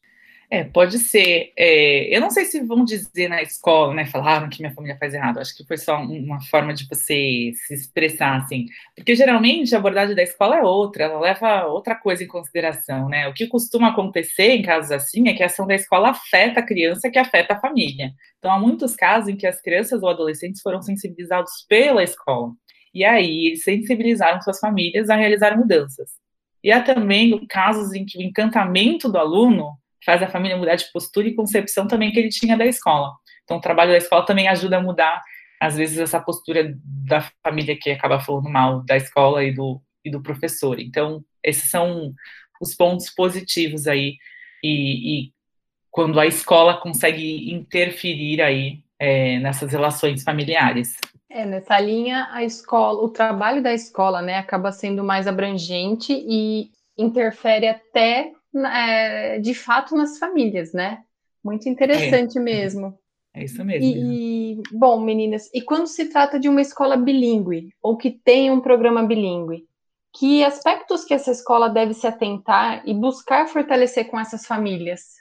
É, 0.53 0.65
pode 0.65 0.99
ser. 0.99 1.53
É, 1.57 2.15
eu 2.15 2.21
não 2.21 2.29
sei 2.29 2.45
se 2.45 2.61
vão 2.67 2.85
dizer 2.85 3.29
na 3.29 3.41
escola, 3.41 3.95
né? 3.95 4.05
Falaram 4.05 4.49
que 4.49 4.61
minha 4.61 4.75
família 4.75 4.97
faz 4.99 5.15
errado. 5.15 5.39
Acho 5.39 5.57
que 5.57 5.65
foi 5.65 5.79
só 5.79 5.97
uma 6.03 6.41
forma 6.47 6.75
de 6.75 6.89
você 6.89 7.53
se 7.55 7.75
expressar, 7.75 8.37
assim. 8.37 8.67
Porque 8.97 9.15
geralmente 9.15 9.73
a 9.73 9.79
abordagem 9.79 10.17
da 10.17 10.25
escola 10.25 10.57
é 10.57 10.63
outra, 10.63 11.05
ela 11.05 11.21
leva 11.21 11.67
outra 11.67 11.95
coisa 11.95 12.25
em 12.25 12.27
consideração, 12.27 13.09
né? 13.09 13.29
O 13.29 13.33
que 13.33 13.47
costuma 13.47 13.91
acontecer 13.91 14.51
em 14.57 14.63
casos 14.63 14.91
assim 14.91 15.29
é 15.29 15.35
que 15.35 15.43
a 15.45 15.47
ação 15.47 15.69
da 15.69 15.75
escola 15.77 16.11
afeta 16.11 16.59
a 16.59 16.67
criança 16.67 17.09
que 17.09 17.19
afeta 17.19 17.55
a 17.55 17.61
família. 17.61 18.13
Então, 18.39 18.51
há 18.51 18.59
muitos 18.59 18.97
casos 18.97 19.29
em 19.29 19.37
que 19.37 19.47
as 19.47 19.61
crianças 19.63 20.03
ou 20.03 20.09
adolescentes 20.09 20.63
foram 20.63 20.83
sensibilizados 20.83 21.65
pela 21.69 22.03
escola. 22.03 22.51
E 22.93 23.05
aí, 23.05 23.57
sensibilizaram 23.57 24.41
suas 24.43 24.59
famílias 24.59 25.11
a 25.11 25.15
realizar 25.15 25.57
mudanças. 25.57 26.11
E 26.63 26.73
há 26.73 26.83
também 26.83 27.47
casos 27.47 27.95
em 27.95 28.05
que 28.05 28.19
o 28.19 28.23
encantamento 28.23 29.09
do 29.09 29.17
aluno 29.17 29.80
faz 30.05 30.23
a 30.23 30.29
família 30.29 30.57
mudar 30.57 30.77
de 30.77 30.91
postura 30.93 31.29
e 31.29 31.35
concepção 31.35 31.87
também 31.87 32.11
que 32.11 32.19
ele 32.19 32.29
tinha 32.29 32.57
da 32.57 32.67
escola. 32.67 33.13
Então, 33.45 33.59
o 33.59 33.61
trabalho 33.61 33.91
da 33.91 33.99
escola 33.99 34.25
também 34.25 34.49
ajuda 34.49 34.79
a 34.79 34.83
mudar, 34.83 35.23
às 35.61 35.77
vezes, 35.77 35.99
essa 35.99 36.21
postura 36.21 36.75
da 36.85 37.29
família 37.43 37.77
que 37.77 37.91
acaba 37.91 38.21
falando 38.21 38.49
mal 38.49 38.83
da 38.85 38.97
escola 38.97 39.43
e 39.45 39.53
do, 39.53 39.81
e 40.05 40.11
do 40.11 40.23
professor. 40.23 40.79
Então, 40.79 41.25
esses 41.43 41.71
são 41.71 42.15
os 42.61 42.75
pontos 42.75 43.11
positivos 43.11 43.87
aí, 43.87 44.17
e, 44.63 45.25
e 45.25 45.33
quando 45.91 46.21
a 46.21 46.27
escola 46.27 46.77
consegue 46.81 47.53
interferir 47.53 48.41
aí 48.41 48.83
é, 48.99 49.39
nessas 49.39 49.73
relações 49.73 50.23
familiares. 50.23 50.97
É, 51.29 51.45
nessa 51.45 51.79
linha, 51.81 52.29
a 52.31 52.45
escola, 52.45 53.03
o 53.03 53.09
trabalho 53.09 53.63
da 53.63 53.73
escola, 53.73 54.21
né, 54.21 54.37
acaba 54.37 54.73
sendo 54.73 55.03
mais 55.03 55.27
abrangente 55.27 56.13
e 56.13 56.71
interfere 56.99 57.67
até 57.67 58.33
é, 58.55 59.39
de 59.39 59.55
fato 59.55 59.97
nas 59.97 60.19
famílias, 60.19 60.73
né? 60.73 61.03
Muito 61.43 61.69
interessante 61.69 62.39
é, 62.39 62.41
mesmo. 62.41 62.99
É 63.35 63.45
isso 63.45 63.65
mesmo. 63.65 63.87
E, 63.87 64.61
bom, 64.73 65.01
meninas, 65.01 65.49
e 65.55 65.63
quando 65.63 65.87
se 65.87 66.07
trata 66.07 66.39
de 66.39 66.49
uma 66.49 66.61
escola 66.61 66.97
bilíngue, 66.97 67.73
ou 67.83 67.97
que 67.97 68.11
tem 68.11 68.51
um 68.51 68.61
programa 68.61 69.03
bilíngue, 69.05 69.65
que 70.17 70.45
aspectos 70.45 71.05
que 71.05 71.15
essa 71.15 71.31
escola 71.31 71.69
deve 71.69 71.95
se 71.95 72.07
atentar 72.07 72.83
e 72.85 72.93
buscar 72.93 73.47
fortalecer 73.47 74.07
com 74.09 74.19
essas 74.19 74.45
famílias? 74.45 75.21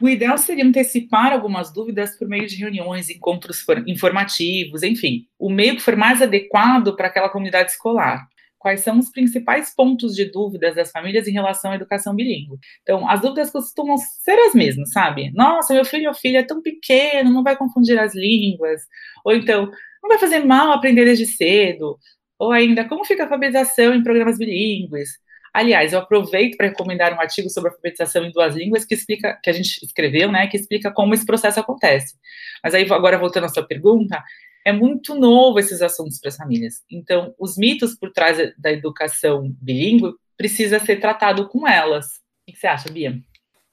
O 0.00 0.08
ideal 0.08 0.38
seria 0.38 0.64
antecipar 0.64 1.32
algumas 1.32 1.70
dúvidas 1.70 2.16
por 2.16 2.26
meio 2.26 2.46
de 2.46 2.56
reuniões, 2.56 3.10
encontros 3.10 3.62
informativos, 3.86 4.82
enfim, 4.82 5.26
o 5.38 5.50
meio 5.50 5.76
que 5.76 5.82
for 5.82 5.94
mais 5.94 6.22
adequado 6.22 6.96
para 6.96 7.08
aquela 7.08 7.28
comunidade 7.28 7.72
escolar 7.72 8.26
quais 8.60 8.80
são 8.80 8.98
os 8.98 9.10
principais 9.10 9.74
pontos 9.74 10.14
de 10.14 10.30
dúvidas 10.30 10.76
das 10.76 10.92
famílias 10.92 11.26
em 11.26 11.32
relação 11.32 11.72
à 11.72 11.76
educação 11.76 12.14
bilíngue. 12.14 12.58
Então, 12.82 13.08
as 13.08 13.20
dúvidas 13.22 13.50
costumam 13.50 13.96
ser 13.96 14.38
as 14.46 14.54
mesmas, 14.54 14.92
sabe? 14.92 15.32
Nossa, 15.32 15.72
meu 15.72 15.84
filho 15.84 16.08
ou 16.08 16.14
filha 16.14 16.38
é 16.38 16.42
tão 16.42 16.62
pequeno, 16.62 17.32
não 17.32 17.42
vai 17.42 17.56
confundir 17.56 17.98
as 17.98 18.14
línguas. 18.14 18.82
Ou 19.24 19.32
então, 19.32 19.70
não 20.02 20.08
vai 20.10 20.18
fazer 20.18 20.44
mal 20.44 20.72
aprender 20.72 21.06
desde 21.06 21.26
cedo. 21.26 21.98
Ou 22.38 22.52
ainda, 22.52 22.86
como 22.86 23.04
fica 23.04 23.22
a 23.22 23.26
alfabetização 23.26 23.94
em 23.94 24.02
programas 24.02 24.36
bilíngues? 24.36 25.08
Aliás, 25.54 25.92
eu 25.92 25.98
aproveito 25.98 26.56
para 26.56 26.68
recomendar 26.68 27.12
um 27.14 27.20
artigo 27.20 27.48
sobre 27.48 27.70
alfabetização 27.70 28.24
em 28.24 28.30
duas 28.30 28.54
línguas 28.54 28.84
que 28.84 28.94
explica, 28.94 29.38
que 29.42 29.48
a 29.50 29.52
gente 29.54 29.84
escreveu, 29.84 30.30
né, 30.30 30.46
que 30.46 30.56
explica 30.56 30.92
como 30.92 31.14
esse 31.14 31.26
processo 31.26 31.58
acontece. 31.58 32.14
Mas 32.62 32.74
aí, 32.74 32.84
agora 32.92 33.18
voltando 33.18 33.44
à 33.44 33.48
sua 33.48 33.66
pergunta, 33.66 34.22
é 34.64 34.72
muito 34.72 35.14
novo 35.14 35.58
esses 35.58 35.80
assuntos 35.82 36.18
para 36.18 36.28
as 36.28 36.36
famílias. 36.36 36.82
Então, 36.90 37.34
os 37.38 37.56
mitos 37.56 37.94
por 37.94 38.12
trás 38.12 38.36
da 38.58 38.72
educação 38.72 39.54
bilíngue 39.60 40.12
precisa 40.36 40.78
ser 40.78 41.00
tratado 41.00 41.48
com 41.48 41.66
elas. 41.66 42.06
O 42.48 42.52
que 42.52 42.58
você 42.58 42.66
acha, 42.66 42.90
Bia? 42.90 43.18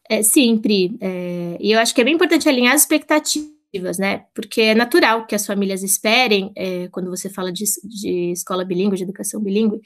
É, 0.10 0.24
sim, 0.24 0.58
Pri. 0.58 0.98
É, 1.02 1.58
e 1.60 1.72
eu 1.72 1.80
acho 1.80 1.94
que 1.94 2.02
é 2.02 2.04
bem 2.04 2.16
importante 2.16 2.48
alinhar 2.48 2.74
as 2.74 2.82
expectativas, 2.82 3.98
né? 3.98 4.26
Porque 4.34 4.62
é 4.62 4.76
natural 4.76 5.26
que 5.26 5.36
as 5.36 5.46
famílias 5.46 5.84
esperem, 5.84 6.52
é, 6.56 6.88
quando 6.90 7.10
você 7.10 7.30
fala 7.30 7.52
de, 7.52 7.66
de 7.84 8.32
escola 8.32 8.64
bilíngue, 8.64 8.96
de 8.96 9.04
educação 9.04 9.42
bilíngue, 9.42 9.82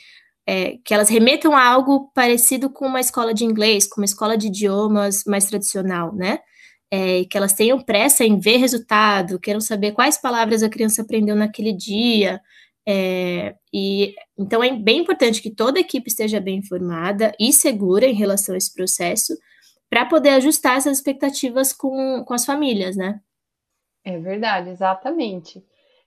é, 0.48 0.78
que 0.84 0.94
elas 0.94 1.10
remetam 1.10 1.56
a 1.56 1.64
algo 1.64 2.12
parecido 2.14 2.70
com 2.70 2.86
uma 2.86 3.00
escola 3.00 3.34
de 3.34 3.46
inglês, 3.46 3.88
com 3.88 4.02
uma 4.02 4.06
escola 4.06 4.38
de 4.38 4.48
idiomas 4.48 5.24
mais 5.26 5.46
tradicional, 5.46 6.16
né? 6.16 6.40
É, 6.92 7.24
que 7.24 7.38
elas 7.38 7.54
tenham 7.54 7.80
pressa 7.80 8.26
em 8.26 8.38
ver 8.38 8.58
resultado, 8.58 9.40
queiram 9.40 9.62
saber 9.62 9.94
quais 9.94 10.18
palavras 10.18 10.62
a 10.62 10.70
criança 10.70 11.02
aprendeu 11.02 11.36
naquele 11.36 11.72
dia. 11.72 12.42
É, 12.86 13.56
e 13.74 14.14
então 14.38 14.62
é 14.62 14.74
bem 14.74 15.00
importante 15.00 15.42
que 15.42 15.50
toda 15.50 15.80
a 15.80 15.82
equipe 15.82 16.10
esteja 16.10 16.42
bem 16.42 16.58
informada 16.58 17.32
e 17.40 17.54
segura 17.54 18.06
em 18.06 18.14
relação 18.14 18.54
a 18.54 18.58
esse 18.58 18.74
processo, 18.74 19.38
para 19.90 20.06
poder 20.06 20.30
ajustar 20.30 20.78
essas 20.78 20.98
expectativas 20.98 21.72
com, 21.72 22.24
com 22.26 22.34
as 22.34 22.46
famílias, 22.46 22.98
né? 22.98 23.22
É 24.04 24.18
verdade, 24.18 24.70
exatamente. 24.70 25.64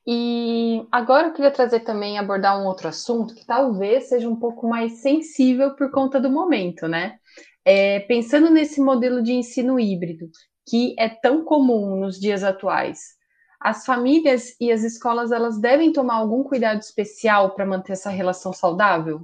E 0.06 0.86
agora 0.92 1.28
eu 1.28 1.32
queria 1.32 1.50
trazer 1.50 1.80
também, 1.80 2.18
abordar 2.18 2.60
um 2.60 2.66
outro 2.66 2.88
assunto 2.88 3.34
que 3.34 3.46
talvez 3.46 4.08
seja 4.08 4.28
um 4.28 4.36
pouco 4.36 4.68
mais 4.68 5.00
sensível 5.00 5.74
por 5.74 5.90
conta 5.90 6.20
do 6.20 6.30
momento, 6.30 6.86
né? 6.86 7.18
É, 7.64 8.00
pensando 8.00 8.50
nesse 8.50 8.80
modelo 8.80 9.22
de 9.22 9.32
ensino 9.32 9.80
híbrido, 9.80 10.28
que 10.66 10.94
é 10.98 11.08
tão 11.08 11.44
comum 11.44 11.96
nos 12.00 12.18
dias 12.18 12.42
atuais, 12.42 13.14
as 13.60 13.86
famílias 13.86 14.54
e 14.60 14.70
as 14.70 14.82
escolas 14.82 15.32
elas 15.32 15.58
devem 15.58 15.92
tomar 15.92 16.16
algum 16.16 16.42
cuidado 16.42 16.80
especial 16.80 17.54
para 17.54 17.64
manter 17.64 17.92
essa 17.92 18.10
relação 18.10 18.52
saudável? 18.52 19.22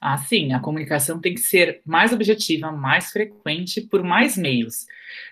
Ah, 0.00 0.18
sim, 0.18 0.52
a 0.52 0.60
comunicação 0.60 1.20
tem 1.20 1.34
que 1.34 1.40
ser 1.40 1.82
mais 1.84 2.12
objetiva, 2.12 2.70
mais 2.70 3.10
frequente, 3.10 3.80
por 3.80 4.02
mais 4.02 4.36
meios. 4.36 4.86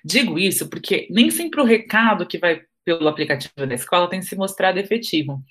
Digo 0.05 0.39
isso 0.39 0.69
porque 0.69 1.07
nem 1.11 1.31
sempre 1.31 1.61
o 1.61 1.65
recado 1.65 2.27
que 2.27 2.39
vai 2.39 2.63
pelo 2.99 3.09
aplicativo 3.09 3.67
da 3.67 3.75
escola 3.75 4.09
tem 4.09 4.23
se 4.23 4.37
mostrado 4.37 4.79
efetivo. 4.79 5.43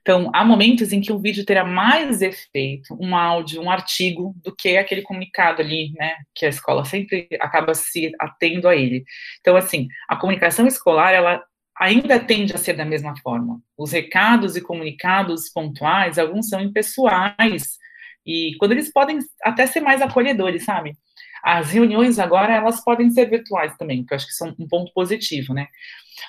Então, 0.00 0.30
há 0.34 0.44
momentos 0.44 0.92
em 0.92 1.00
que 1.00 1.12
o 1.12 1.18
vídeo 1.18 1.44
terá 1.44 1.64
mais 1.64 2.22
efeito, 2.22 2.96
um 3.00 3.16
áudio, 3.16 3.60
um 3.60 3.70
artigo, 3.70 4.34
do 4.42 4.54
que 4.54 4.76
aquele 4.76 5.02
comunicado 5.02 5.62
ali, 5.62 5.92
né, 5.98 6.16
que 6.34 6.46
a 6.46 6.48
escola 6.48 6.84
sempre 6.84 7.28
acaba 7.40 7.74
se 7.74 8.12
atendo 8.18 8.68
a 8.68 8.76
ele. 8.76 9.04
Então, 9.40 9.56
assim, 9.56 9.88
a 10.08 10.16
comunicação 10.16 10.66
escolar, 10.66 11.12
ela 11.12 11.42
ainda 11.78 12.18
tende 12.18 12.54
a 12.54 12.58
ser 12.58 12.74
da 12.74 12.84
mesma 12.84 13.14
forma. 13.22 13.60
Os 13.76 13.92
recados 13.92 14.56
e 14.56 14.60
comunicados 14.60 15.48
pontuais, 15.48 16.18
alguns 16.18 16.48
são 16.48 16.60
impessoais, 16.60 17.78
e 18.26 18.56
quando 18.58 18.72
eles 18.72 18.92
podem 18.92 19.20
até 19.42 19.66
ser 19.66 19.80
mais 19.80 20.02
acolhedores, 20.02 20.64
sabe? 20.64 20.94
As 21.42 21.70
reuniões 21.70 22.18
agora, 22.18 22.54
elas 22.54 22.82
podem 22.82 23.10
ser 23.10 23.28
virtuais 23.28 23.76
também, 23.76 24.04
que 24.04 24.12
eu 24.12 24.16
acho 24.16 24.26
que 24.26 24.32
são 24.32 24.54
um 24.58 24.66
ponto 24.68 24.92
positivo, 24.92 25.54
né? 25.54 25.68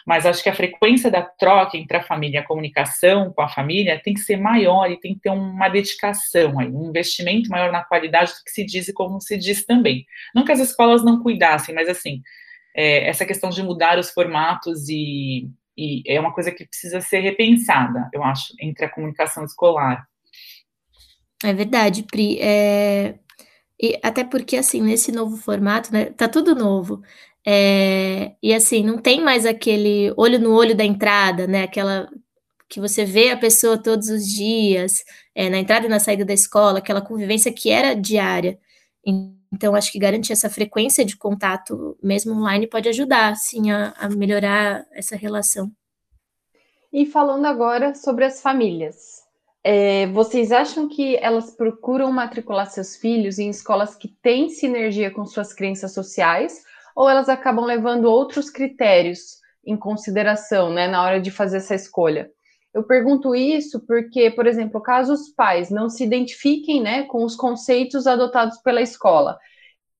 Mas 0.05 0.25
acho 0.25 0.43
que 0.43 0.49
a 0.49 0.55
frequência 0.55 1.09
da 1.09 1.21
troca 1.21 1.77
entre 1.77 1.97
a 1.97 2.03
família, 2.03 2.41
a 2.41 2.45
comunicação 2.45 3.33
com 3.33 3.41
a 3.41 3.49
família 3.49 3.99
tem 4.03 4.13
que 4.13 4.19
ser 4.19 4.37
maior 4.37 4.89
e 4.89 4.99
tem 4.99 5.15
que 5.15 5.21
ter 5.21 5.29
uma 5.29 5.67
dedicação 5.67 6.59
aí, 6.59 6.67
um 6.67 6.89
investimento 6.89 7.49
maior 7.49 7.71
na 7.71 7.83
qualidade 7.83 8.31
do 8.31 8.43
que 8.43 8.51
se 8.51 8.65
diz 8.65 8.87
e 8.87 8.93
como 8.93 9.19
se 9.19 9.37
diz 9.37 9.65
também. 9.65 10.05
Não 10.33 10.45
que 10.45 10.51
as 10.51 10.59
escolas 10.59 11.03
não 11.03 11.21
cuidassem, 11.21 11.73
mas 11.73 11.89
assim, 11.89 12.21
é, 12.75 13.07
essa 13.07 13.25
questão 13.25 13.49
de 13.49 13.63
mudar 13.63 13.97
os 13.97 14.11
formatos 14.11 14.87
e, 14.89 15.49
e 15.77 16.03
é 16.05 16.19
uma 16.19 16.33
coisa 16.33 16.51
que 16.51 16.65
precisa 16.65 17.01
ser 17.01 17.19
repensada, 17.19 18.09
eu 18.13 18.23
acho, 18.23 18.53
entre 18.59 18.85
a 18.85 18.89
comunicação 18.89 19.43
escolar. 19.43 20.07
É 21.43 21.53
verdade, 21.53 22.03
Pri. 22.03 22.37
É, 22.41 23.15
e 23.81 23.99
até 24.03 24.23
porque, 24.23 24.57
assim, 24.57 24.81
nesse 24.81 25.11
novo 25.11 25.37
formato, 25.37 25.91
né, 25.93 26.05
tá 26.05 26.27
tudo 26.27 26.55
novo. 26.55 27.01
É, 27.45 28.35
e 28.43 28.53
assim, 28.53 28.83
não 28.83 28.97
tem 28.97 29.21
mais 29.23 29.45
aquele 29.45 30.13
olho 30.17 30.39
no 30.39 30.53
olho 30.53 30.75
da 30.75 30.83
entrada, 30.83 31.47
né? 31.47 31.63
Aquela 31.63 32.09
que 32.69 32.79
você 32.79 33.05
vê 33.05 33.31
a 33.31 33.37
pessoa 33.37 33.81
todos 33.81 34.09
os 34.09 34.25
dias, 34.27 35.03
é, 35.33 35.49
na 35.49 35.57
entrada 35.57 35.87
e 35.87 35.89
na 35.89 35.99
saída 35.99 36.25
da 36.25 36.33
escola, 36.33 36.79
aquela 36.79 37.01
convivência 37.01 37.51
que 37.51 37.69
era 37.71 37.95
diária. 37.95 38.59
Então, 39.51 39.73
acho 39.73 39.91
que 39.91 39.97
garantir 39.99 40.33
essa 40.33 40.49
frequência 40.49 41.03
de 41.03 41.17
contato, 41.17 41.97
mesmo 42.03 42.33
online, 42.33 42.67
pode 42.67 42.87
ajudar, 42.89 43.35
sim, 43.35 43.71
a, 43.71 43.93
a 43.97 44.09
melhorar 44.09 44.85
essa 44.93 45.15
relação. 45.15 45.71
E 46.93 47.05
falando 47.05 47.45
agora 47.45 47.95
sobre 47.95 48.25
as 48.25 48.41
famílias. 48.41 49.18
É, 49.63 50.07
vocês 50.07 50.51
acham 50.51 50.87
que 50.87 51.17
elas 51.17 51.51
procuram 51.51 52.11
matricular 52.11 52.69
seus 52.69 52.95
filhos 52.95 53.39
em 53.39 53.49
escolas 53.49 53.95
que 53.95 54.07
têm 54.07 54.49
sinergia 54.49 55.11
com 55.11 55.25
suas 55.25 55.53
crenças 55.53 55.93
sociais 55.93 56.63
ou 56.95 57.09
elas 57.09 57.27
acabam 57.27 57.65
levando 57.65 58.05
outros 58.05 58.49
critérios 58.49 59.39
em 59.65 59.75
consideração 59.75 60.71
né, 60.71 60.87
na 60.87 61.03
hora 61.03 61.19
de 61.19 61.29
fazer 61.29 61.57
essa 61.57 61.75
escolha? 61.75 62.31
Eu 62.73 62.83
pergunto 62.83 63.35
isso 63.35 63.85
porque, 63.85 64.31
por 64.31 64.47
exemplo, 64.47 64.79
caso 64.81 65.11
os 65.13 65.29
pais 65.29 65.69
não 65.69 65.89
se 65.89 66.03
identifiquem 66.03 66.81
né, 66.81 67.03
com 67.03 67.25
os 67.25 67.35
conceitos 67.35 68.07
adotados 68.07 68.59
pela 68.59 68.81
escola, 68.81 69.37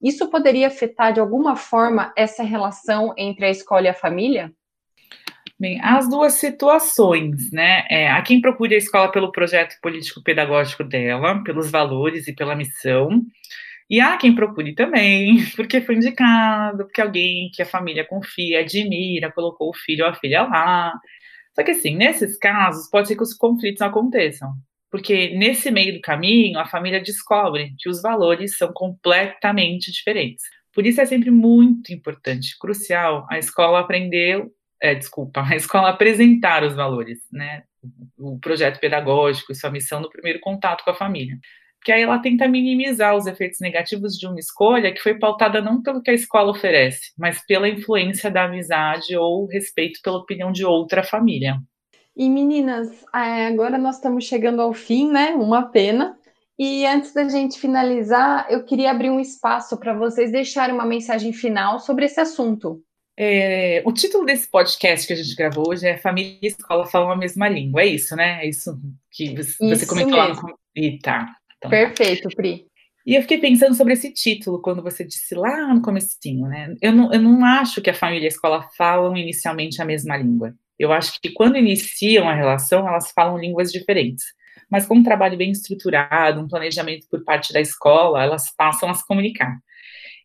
isso 0.01 0.29
poderia 0.29 0.67
afetar 0.67 1.11
de 1.11 1.19
alguma 1.19 1.55
forma 1.55 2.13
essa 2.15 2.43
relação 2.43 3.13
entre 3.17 3.45
a 3.45 3.49
escola 3.49 3.83
e 3.83 3.89
a 3.89 3.93
família? 3.93 4.53
Bem, 5.59 5.77
as 5.83 6.09
duas 6.09 6.35
situações, 6.35 7.51
né? 7.51 7.85
É, 7.89 8.09
há 8.09 8.21
quem 8.21 8.39
procure 8.39 8.75
a 8.75 8.77
escola 8.77 9.11
pelo 9.11 9.29
projeto 9.29 9.75
político-pedagógico 9.81 10.85
dela, 10.85 11.43
pelos 11.43 11.69
valores 11.69 12.29
e 12.29 12.33
pela 12.33 12.55
missão, 12.55 13.25
e 13.89 13.99
há 13.99 14.17
quem 14.17 14.35
procure 14.35 14.73
também, 14.75 15.37
porque 15.57 15.81
foi 15.81 15.95
indicado, 15.95 16.85
porque 16.85 17.01
alguém 17.01 17.51
que 17.53 17.61
a 17.61 17.65
família 17.65 18.05
confia, 18.05 18.61
admira, 18.61 19.31
colocou 19.33 19.69
o 19.69 19.73
filho 19.75 20.05
ou 20.05 20.11
a 20.11 20.15
filha 20.15 20.43
lá. 20.43 20.93
Só 21.55 21.63
que, 21.63 21.71
assim, 21.71 21.95
nesses 21.95 22.37
casos, 22.37 22.89
pode 22.89 23.09
ser 23.09 23.15
que 23.17 23.23
os 23.23 23.33
conflitos 23.33 23.81
aconteçam, 23.81 24.53
porque 24.91 25.37
nesse 25.37 25.71
meio 25.71 25.93
do 25.95 26.01
caminho, 26.01 26.59
a 26.59 26.65
família 26.67 27.01
descobre 27.01 27.73
que 27.79 27.89
os 27.89 28.01
valores 28.01 28.57
são 28.57 28.71
completamente 28.73 29.91
diferentes. 29.91 30.43
Por 30.73 30.85
isso 30.85 31.01
é 31.01 31.05
sempre 31.05 31.31
muito 31.31 31.91
importante, 31.93 32.57
crucial, 32.59 33.27
a 33.29 33.37
escola 33.39 33.79
aprender 33.81 34.45
é, 34.81 34.95
desculpa, 34.95 35.43
a 35.43 35.55
escola 35.55 35.89
apresentar 35.89 36.63
os 36.63 36.75
valores, 36.75 37.19
né? 37.31 37.63
O 38.17 38.37
projeto 38.39 38.79
pedagógico 38.79 39.51
e 39.51 39.55
sua 39.55 39.71
missão 39.71 40.01
no 40.01 40.09
primeiro 40.09 40.39
contato 40.39 40.83
com 40.83 40.91
a 40.91 40.95
família. 40.95 41.37
Porque 41.79 41.93
aí 41.93 42.01
ela 42.01 42.19
tenta 42.19 42.47
minimizar 42.47 43.15
os 43.15 43.25
efeitos 43.25 43.59
negativos 43.61 44.17
de 44.17 44.27
uma 44.27 44.39
escolha 44.39 44.93
que 44.93 44.99
foi 44.99 45.17
pautada 45.17 45.61
não 45.61 45.81
pelo 45.81 46.01
que 46.01 46.11
a 46.11 46.13
escola 46.13 46.51
oferece, 46.51 47.13
mas 47.17 47.45
pela 47.45 47.69
influência 47.69 48.29
da 48.29 48.43
amizade 48.43 49.15
ou 49.15 49.45
respeito 49.47 50.01
pela 50.03 50.17
opinião 50.17 50.51
de 50.51 50.65
outra 50.65 51.03
família. 51.03 51.57
E 52.17 52.29
meninas, 52.29 53.05
é, 53.15 53.47
agora 53.47 53.77
nós 53.77 53.95
estamos 53.95 54.25
chegando 54.25 54.61
ao 54.61 54.73
fim, 54.73 55.09
né? 55.09 55.29
Uma 55.35 55.69
pena. 55.69 56.17
E 56.57 56.85
antes 56.85 57.13
da 57.13 57.29
gente 57.29 57.57
finalizar, 57.57 58.45
eu 58.49 58.65
queria 58.65 58.91
abrir 58.91 59.09
um 59.09 59.21
espaço 59.21 59.79
para 59.79 59.93
vocês 59.93 60.29
deixarem 60.29 60.75
uma 60.75 60.85
mensagem 60.85 61.31
final 61.31 61.79
sobre 61.79 62.03
esse 62.03 62.19
assunto. 62.19 62.83
É, 63.21 63.81
o 63.85 63.91
título 63.91 64.25
desse 64.25 64.47
podcast 64.49 65.05
que 65.05 65.11
a 65.11 65.15
gente 65.17 65.35
gravou 65.35 65.67
hoje 65.67 65.85
é 65.85 65.97
Família 65.97 66.39
e 66.41 66.47
Escola 66.47 66.85
Falam 66.85 67.11
a 67.11 67.17
Mesma 67.17 67.49
Língua. 67.49 67.81
É 67.81 67.87
isso, 67.87 68.15
né? 68.15 68.45
É 68.45 68.47
isso 68.47 68.79
que 69.11 69.35
você, 69.35 69.73
isso 69.73 69.85
comentou 69.87 70.23
mesmo. 70.23 70.41
lá 70.41 70.53
no. 70.53 70.59
E 70.73 70.97
tá. 70.99 71.35
Então. 71.57 71.69
Perfeito, 71.69 72.29
Pri. 72.29 72.65
E 73.05 73.15
eu 73.15 73.21
fiquei 73.21 73.37
pensando 73.37 73.75
sobre 73.75 73.91
esse 73.91 74.13
título 74.13 74.61
quando 74.61 74.81
você 74.81 75.03
disse 75.03 75.35
lá 75.35 75.73
no 75.73 75.81
comecinho, 75.81 76.47
né? 76.47 76.73
Eu 76.81 76.93
não, 76.93 77.11
eu 77.11 77.19
não 77.19 77.43
acho 77.43 77.81
que 77.81 77.89
a 77.89 77.93
família 77.93 78.23
e 78.23 78.25
a 78.27 78.29
escola 78.29 78.65
falam 78.77 79.17
inicialmente 79.17 79.81
a 79.81 79.85
mesma 79.85 80.15
língua. 80.15 80.55
Eu 80.77 80.93
acho 80.93 81.19
que 81.21 81.31
quando 81.31 81.57
iniciam 81.57 82.29
a 82.29 82.33
relação, 82.33 82.87
elas 82.87 83.11
falam 83.11 83.37
línguas 83.37 83.69
diferentes. 83.69 84.23
Mas 84.71 84.85
com 84.85 84.95
um 84.95 85.03
trabalho 85.03 85.37
bem 85.37 85.51
estruturado, 85.51 86.39
um 86.39 86.47
planejamento 86.47 87.05
por 87.11 87.21
parte 87.25 87.51
da 87.51 87.59
escola, 87.59 88.23
elas 88.23 88.55
passam 88.55 88.89
a 88.89 88.93
se 88.93 89.05
comunicar. 89.05 89.59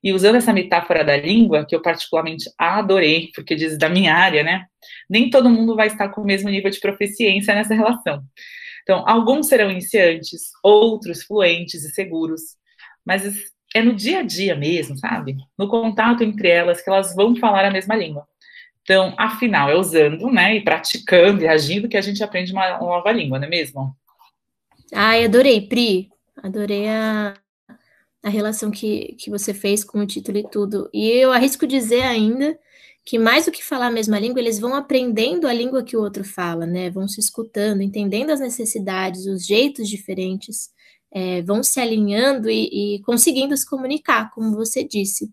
E 0.04 0.12
usando 0.12 0.36
essa 0.36 0.52
metáfora 0.52 1.02
da 1.02 1.16
língua, 1.16 1.64
que 1.64 1.74
eu 1.74 1.80
particularmente 1.80 2.44
adorei, 2.58 3.30
porque 3.34 3.54
diz 3.54 3.78
da 3.78 3.88
minha 3.88 4.14
área, 4.14 4.42
né? 4.42 4.66
Nem 5.08 5.30
todo 5.30 5.48
mundo 5.48 5.74
vai 5.74 5.86
estar 5.86 6.10
com 6.10 6.20
o 6.20 6.26
mesmo 6.26 6.50
nível 6.50 6.70
de 6.70 6.78
proficiência 6.78 7.54
nessa 7.54 7.74
relação. 7.74 8.22
Então, 8.82 9.02
alguns 9.08 9.48
serão 9.48 9.70
iniciantes, 9.70 10.50
outros 10.62 11.22
fluentes 11.22 11.84
e 11.84 11.90
seguros, 11.90 12.42
mas 13.04 13.24
é 13.74 13.80
no 13.82 13.94
dia 13.94 14.18
a 14.18 14.22
dia 14.22 14.54
mesmo, 14.54 14.94
sabe? 14.98 15.36
No 15.58 15.68
contato 15.68 16.22
entre 16.22 16.48
elas 16.48 16.82
que 16.82 16.90
elas 16.90 17.14
vão 17.14 17.34
falar 17.34 17.64
a 17.64 17.70
mesma 17.70 17.96
língua. 17.96 18.26
Então, 18.82 19.14
afinal, 19.16 19.70
é 19.70 19.74
usando, 19.74 20.30
né, 20.30 20.56
e 20.56 20.62
praticando 20.62 21.42
e 21.42 21.48
agindo 21.48 21.88
que 21.88 21.96
a 21.96 22.02
gente 22.02 22.22
aprende 22.22 22.52
uma 22.52 22.78
nova 22.78 23.10
língua, 23.10 23.38
não 23.38 23.46
é 23.46 23.50
mesmo? 23.50 23.96
Ai, 24.92 25.24
adorei, 25.24 25.62
Pri. 25.62 26.10
Adorei 26.42 26.86
a, 26.88 27.34
a 28.24 28.30
relação 28.30 28.70
que, 28.70 29.14
que 29.18 29.28
você 29.28 29.52
fez 29.52 29.84
com 29.84 30.00
o 30.00 30.06
título 30.06 30.38
e 30.38 30.48
tudo. 30.48 30.88
E 30.94 31.10
eu 31.10 31.30
arrisco 31.30 31.66
dizer 31.66 32.02
ainda 32.02 32.58
que 33.04 33.18
mais 33.18 33.44
do 33.44 33.52
que 33.52 33.62
falar 33.62 33.88
a 33.88 33.90
mesma 33.90 34.18
língua, 34.18 34.40
eles 34.40 34.58
vão 34.58 34.74
aprendendo 34.74 35.46
a 35.46 35.52
língua 35.52 35.84
que 35.84 35.94
o 35.94 36.00
outro 36.00 36.24
fala, 36.24 36.64
né? 36.66 36.88
Vão 36.90 37.06
se 37.06 37.20
escutando, 37.20 37.82
entendendo 37.82 38.30
as 38.30 38.40
necessidades, 38.40 39.26
os 39.26 39.44
jeitos 39.46 39.90
diferentes, 39.90 40.70
é, 41.12 41.42
vão 41.42 41.62
se 41.62 41.78
alinhando 41.78 42.50
e, 42.50 42.96
e, 42.96 43.02
conseguindo 43.02 43.54
se 43.58 43.68
comunicar, 43.68 44.30
como 44.34 44.56
você 44.56 44.82
disse. 44.82 45.30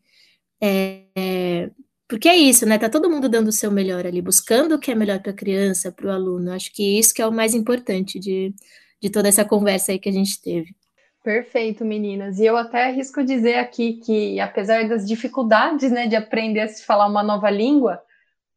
É, 0.61 1.03
é, 1.15 1.71
porque 2.09 2.27
é 2.27 2.35
isso, 2.35 2.65
né? 2.65 2.77
Tá 2.77 2.89
todo 2.89 3.09
mundo 3.09 3.29
dando 3.29 3.47
o 3.47 3.53
seu 3.53 3.71
melhor 3.71 4.05
ali, 4.05 4.21
buscando 4.21 4.75
o 4.75 4.79
que 4.79 4.91
é 4.91 4.95
melhor 4.95 5.21
para 5.21 5.31
a 5.31 5.35
criança, 5.35 5.91
para 5.93 6.07
o 6.07 6.11
aluno. 6.11 6.51
Acho 6.51 6.73
que 6.73 6.99
isso 6.99 7.13
que 7.13 7.21
é 7.21 7.27
o 7.27 7.31
mais 7.31 7.53
importante 7.55 8.19
de, 8.19 8.53
de 9.01 9.09
toda 9.09 9.29
essa 9.29 9.45
conversa 9.45 9.93
aí 9.93 9.99
que 9.99 10.09
a 10.09 10.13
gente 10.13 10.41
teve. 10.41 10.75
Perfeito, 11.23 11.85
meninas. 11.85 12.39
E 12.39 12.45
eu 12.45 12.57
até 12.57 12.85
arrisco 12.85 13.23
dizer 13.23 13.55
aqui 13.55 13.93
que, 13.93 14.39
apesar 14.39 14.87
das 14.87 15.07
dificuldades 15.07 15.91
né, 15.91 16.07
de 16.07 16.15
aprender 16.15 16.61
a 16.61 16.67
se 16.67 16.83
falar 16.83 17.07
uma 17.07 17.21
nova 17.21 17.49
língua, 17.49 18.01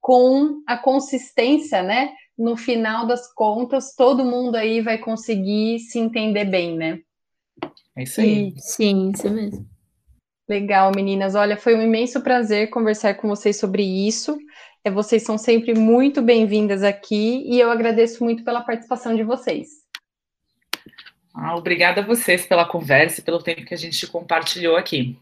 com 0.00 0.62
a 0.66 0.76
consistência, 0.76 1.82
né? 1.82 2.12
No 2.36 2.56
final 2.56 3.06
das 3.06 3.32
contas, 3.32 3.94
todo 3.94 4.24
mundo 4.24 4.56
aí 4.56 4.80
vai 4.80 4.98
conseguir 4.98 5.78
se 5.78 5.98
entender 5.98 6.44
bem, 6.44 6.76
né? 6.76 7.00
É 7.96 8.02
isso 8.02 8.20
aí. 8.20 8.48
E, 8.48 8.60
sim, 8.60 9.10
isso 9.10 9.30
mesmo. 9.30 9.66
Legal, 10.48 10.90
meninas. 10.94 11.34
Olha, 11.34 11.56
foi 11.56 11.74
um 11.74 11.82
imenso 11.82 12.20
prazer 12.22 12.68
conversar 12.70 13.14
com 13.14 13.28
vocês 13.28 13.58
sobre 13.58 13.82
isso. 13.82 14.36
É, 14.82 14.90
vocês 14.90 15.22
são 15.22 15.38
sempre 15.38 15.74
muito 15.74 16.20
bem-vindas 16.20 16.82
aqui 16.82 17.42
e 17.46 17.58
eu 17.58 17.70
agradeço 17.70 18.22
muito 18.22 18.44
pela 18.44 18.60
participação 18.62 19.16
de 19.16 19.22
vocês. 19.22 19.83
Ah, 21.34 21.56
obrigada 21.56 22.00
a 22.00 22.06
vocês 22.06 22.46
pela 22.46 22.64
conversa 22.64 23.20
e 23.20 23.24
pelo 23.24 23.42
tempo 23.42 23.64
que 23.64 23.74
a 23.74 23.76
gente 23.76 24.06
compartilhou 24.06 24.76
aqui. 24.76 25.18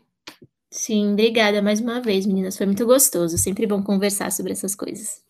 Sim, 0.70 1.12
obrigada 1.12 1.62
mais 1.62 1.80
uma 1.80 2.00
vez, 2.00 2.26
meninas. 2.26 2.56
Foi 2.56 2.66
muito 2.66 2.84
gostoso. 2.84 3.38
Sempre 3.38 3.66
bom 3.66 3.82
conversar 3.82 4.30
sobre 4.30 4.52
essas 4.52 4.74
coisas. 4.74 5.22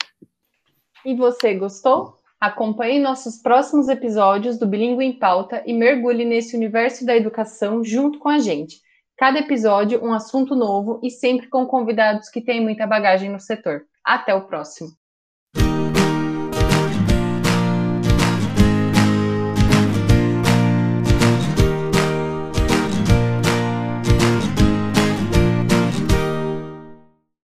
E 1.04 1.14
você 1.14 1.54
gostou? 1.54 2.18
Acompanhe 2.40 2.98
nossos 2.98 3.36
próximos 3.36 3.88
episódios 3.88 4.58
do 4.58 4.66
Bilingue 4.66 5.04
em 5.04 5.12
Pauta 5.12 5.62
e 5.64 5.72
mergulhe 5.72 6.24
nesse 6.24 6.56
universo 6.56 7.06
da 7.06 7.16
educação 7.16 7.84
junto 7.84 8.18
com 8.18 8.28
a 8.28 8.38
gente. 8.38 8.80
Cada 9.16 9.38
episódio, 9.38 10.04
um 10.04 10.12
assunto 10.12 10.56
novo 10.56 10.98
e 11.02 11.10
sempre 11.10 11.48
com 11.48 11.64
convidados 11.66 12.28
que 12.28 12.40
têm 12.40 12.60
muita 12.60 12.86
bagagem 12.86 13.30
no 13.30 13.38
setor. 13.38 13.84
Até 14.04 14.34
o 14.34 14.46
próximo! 14.46 14.90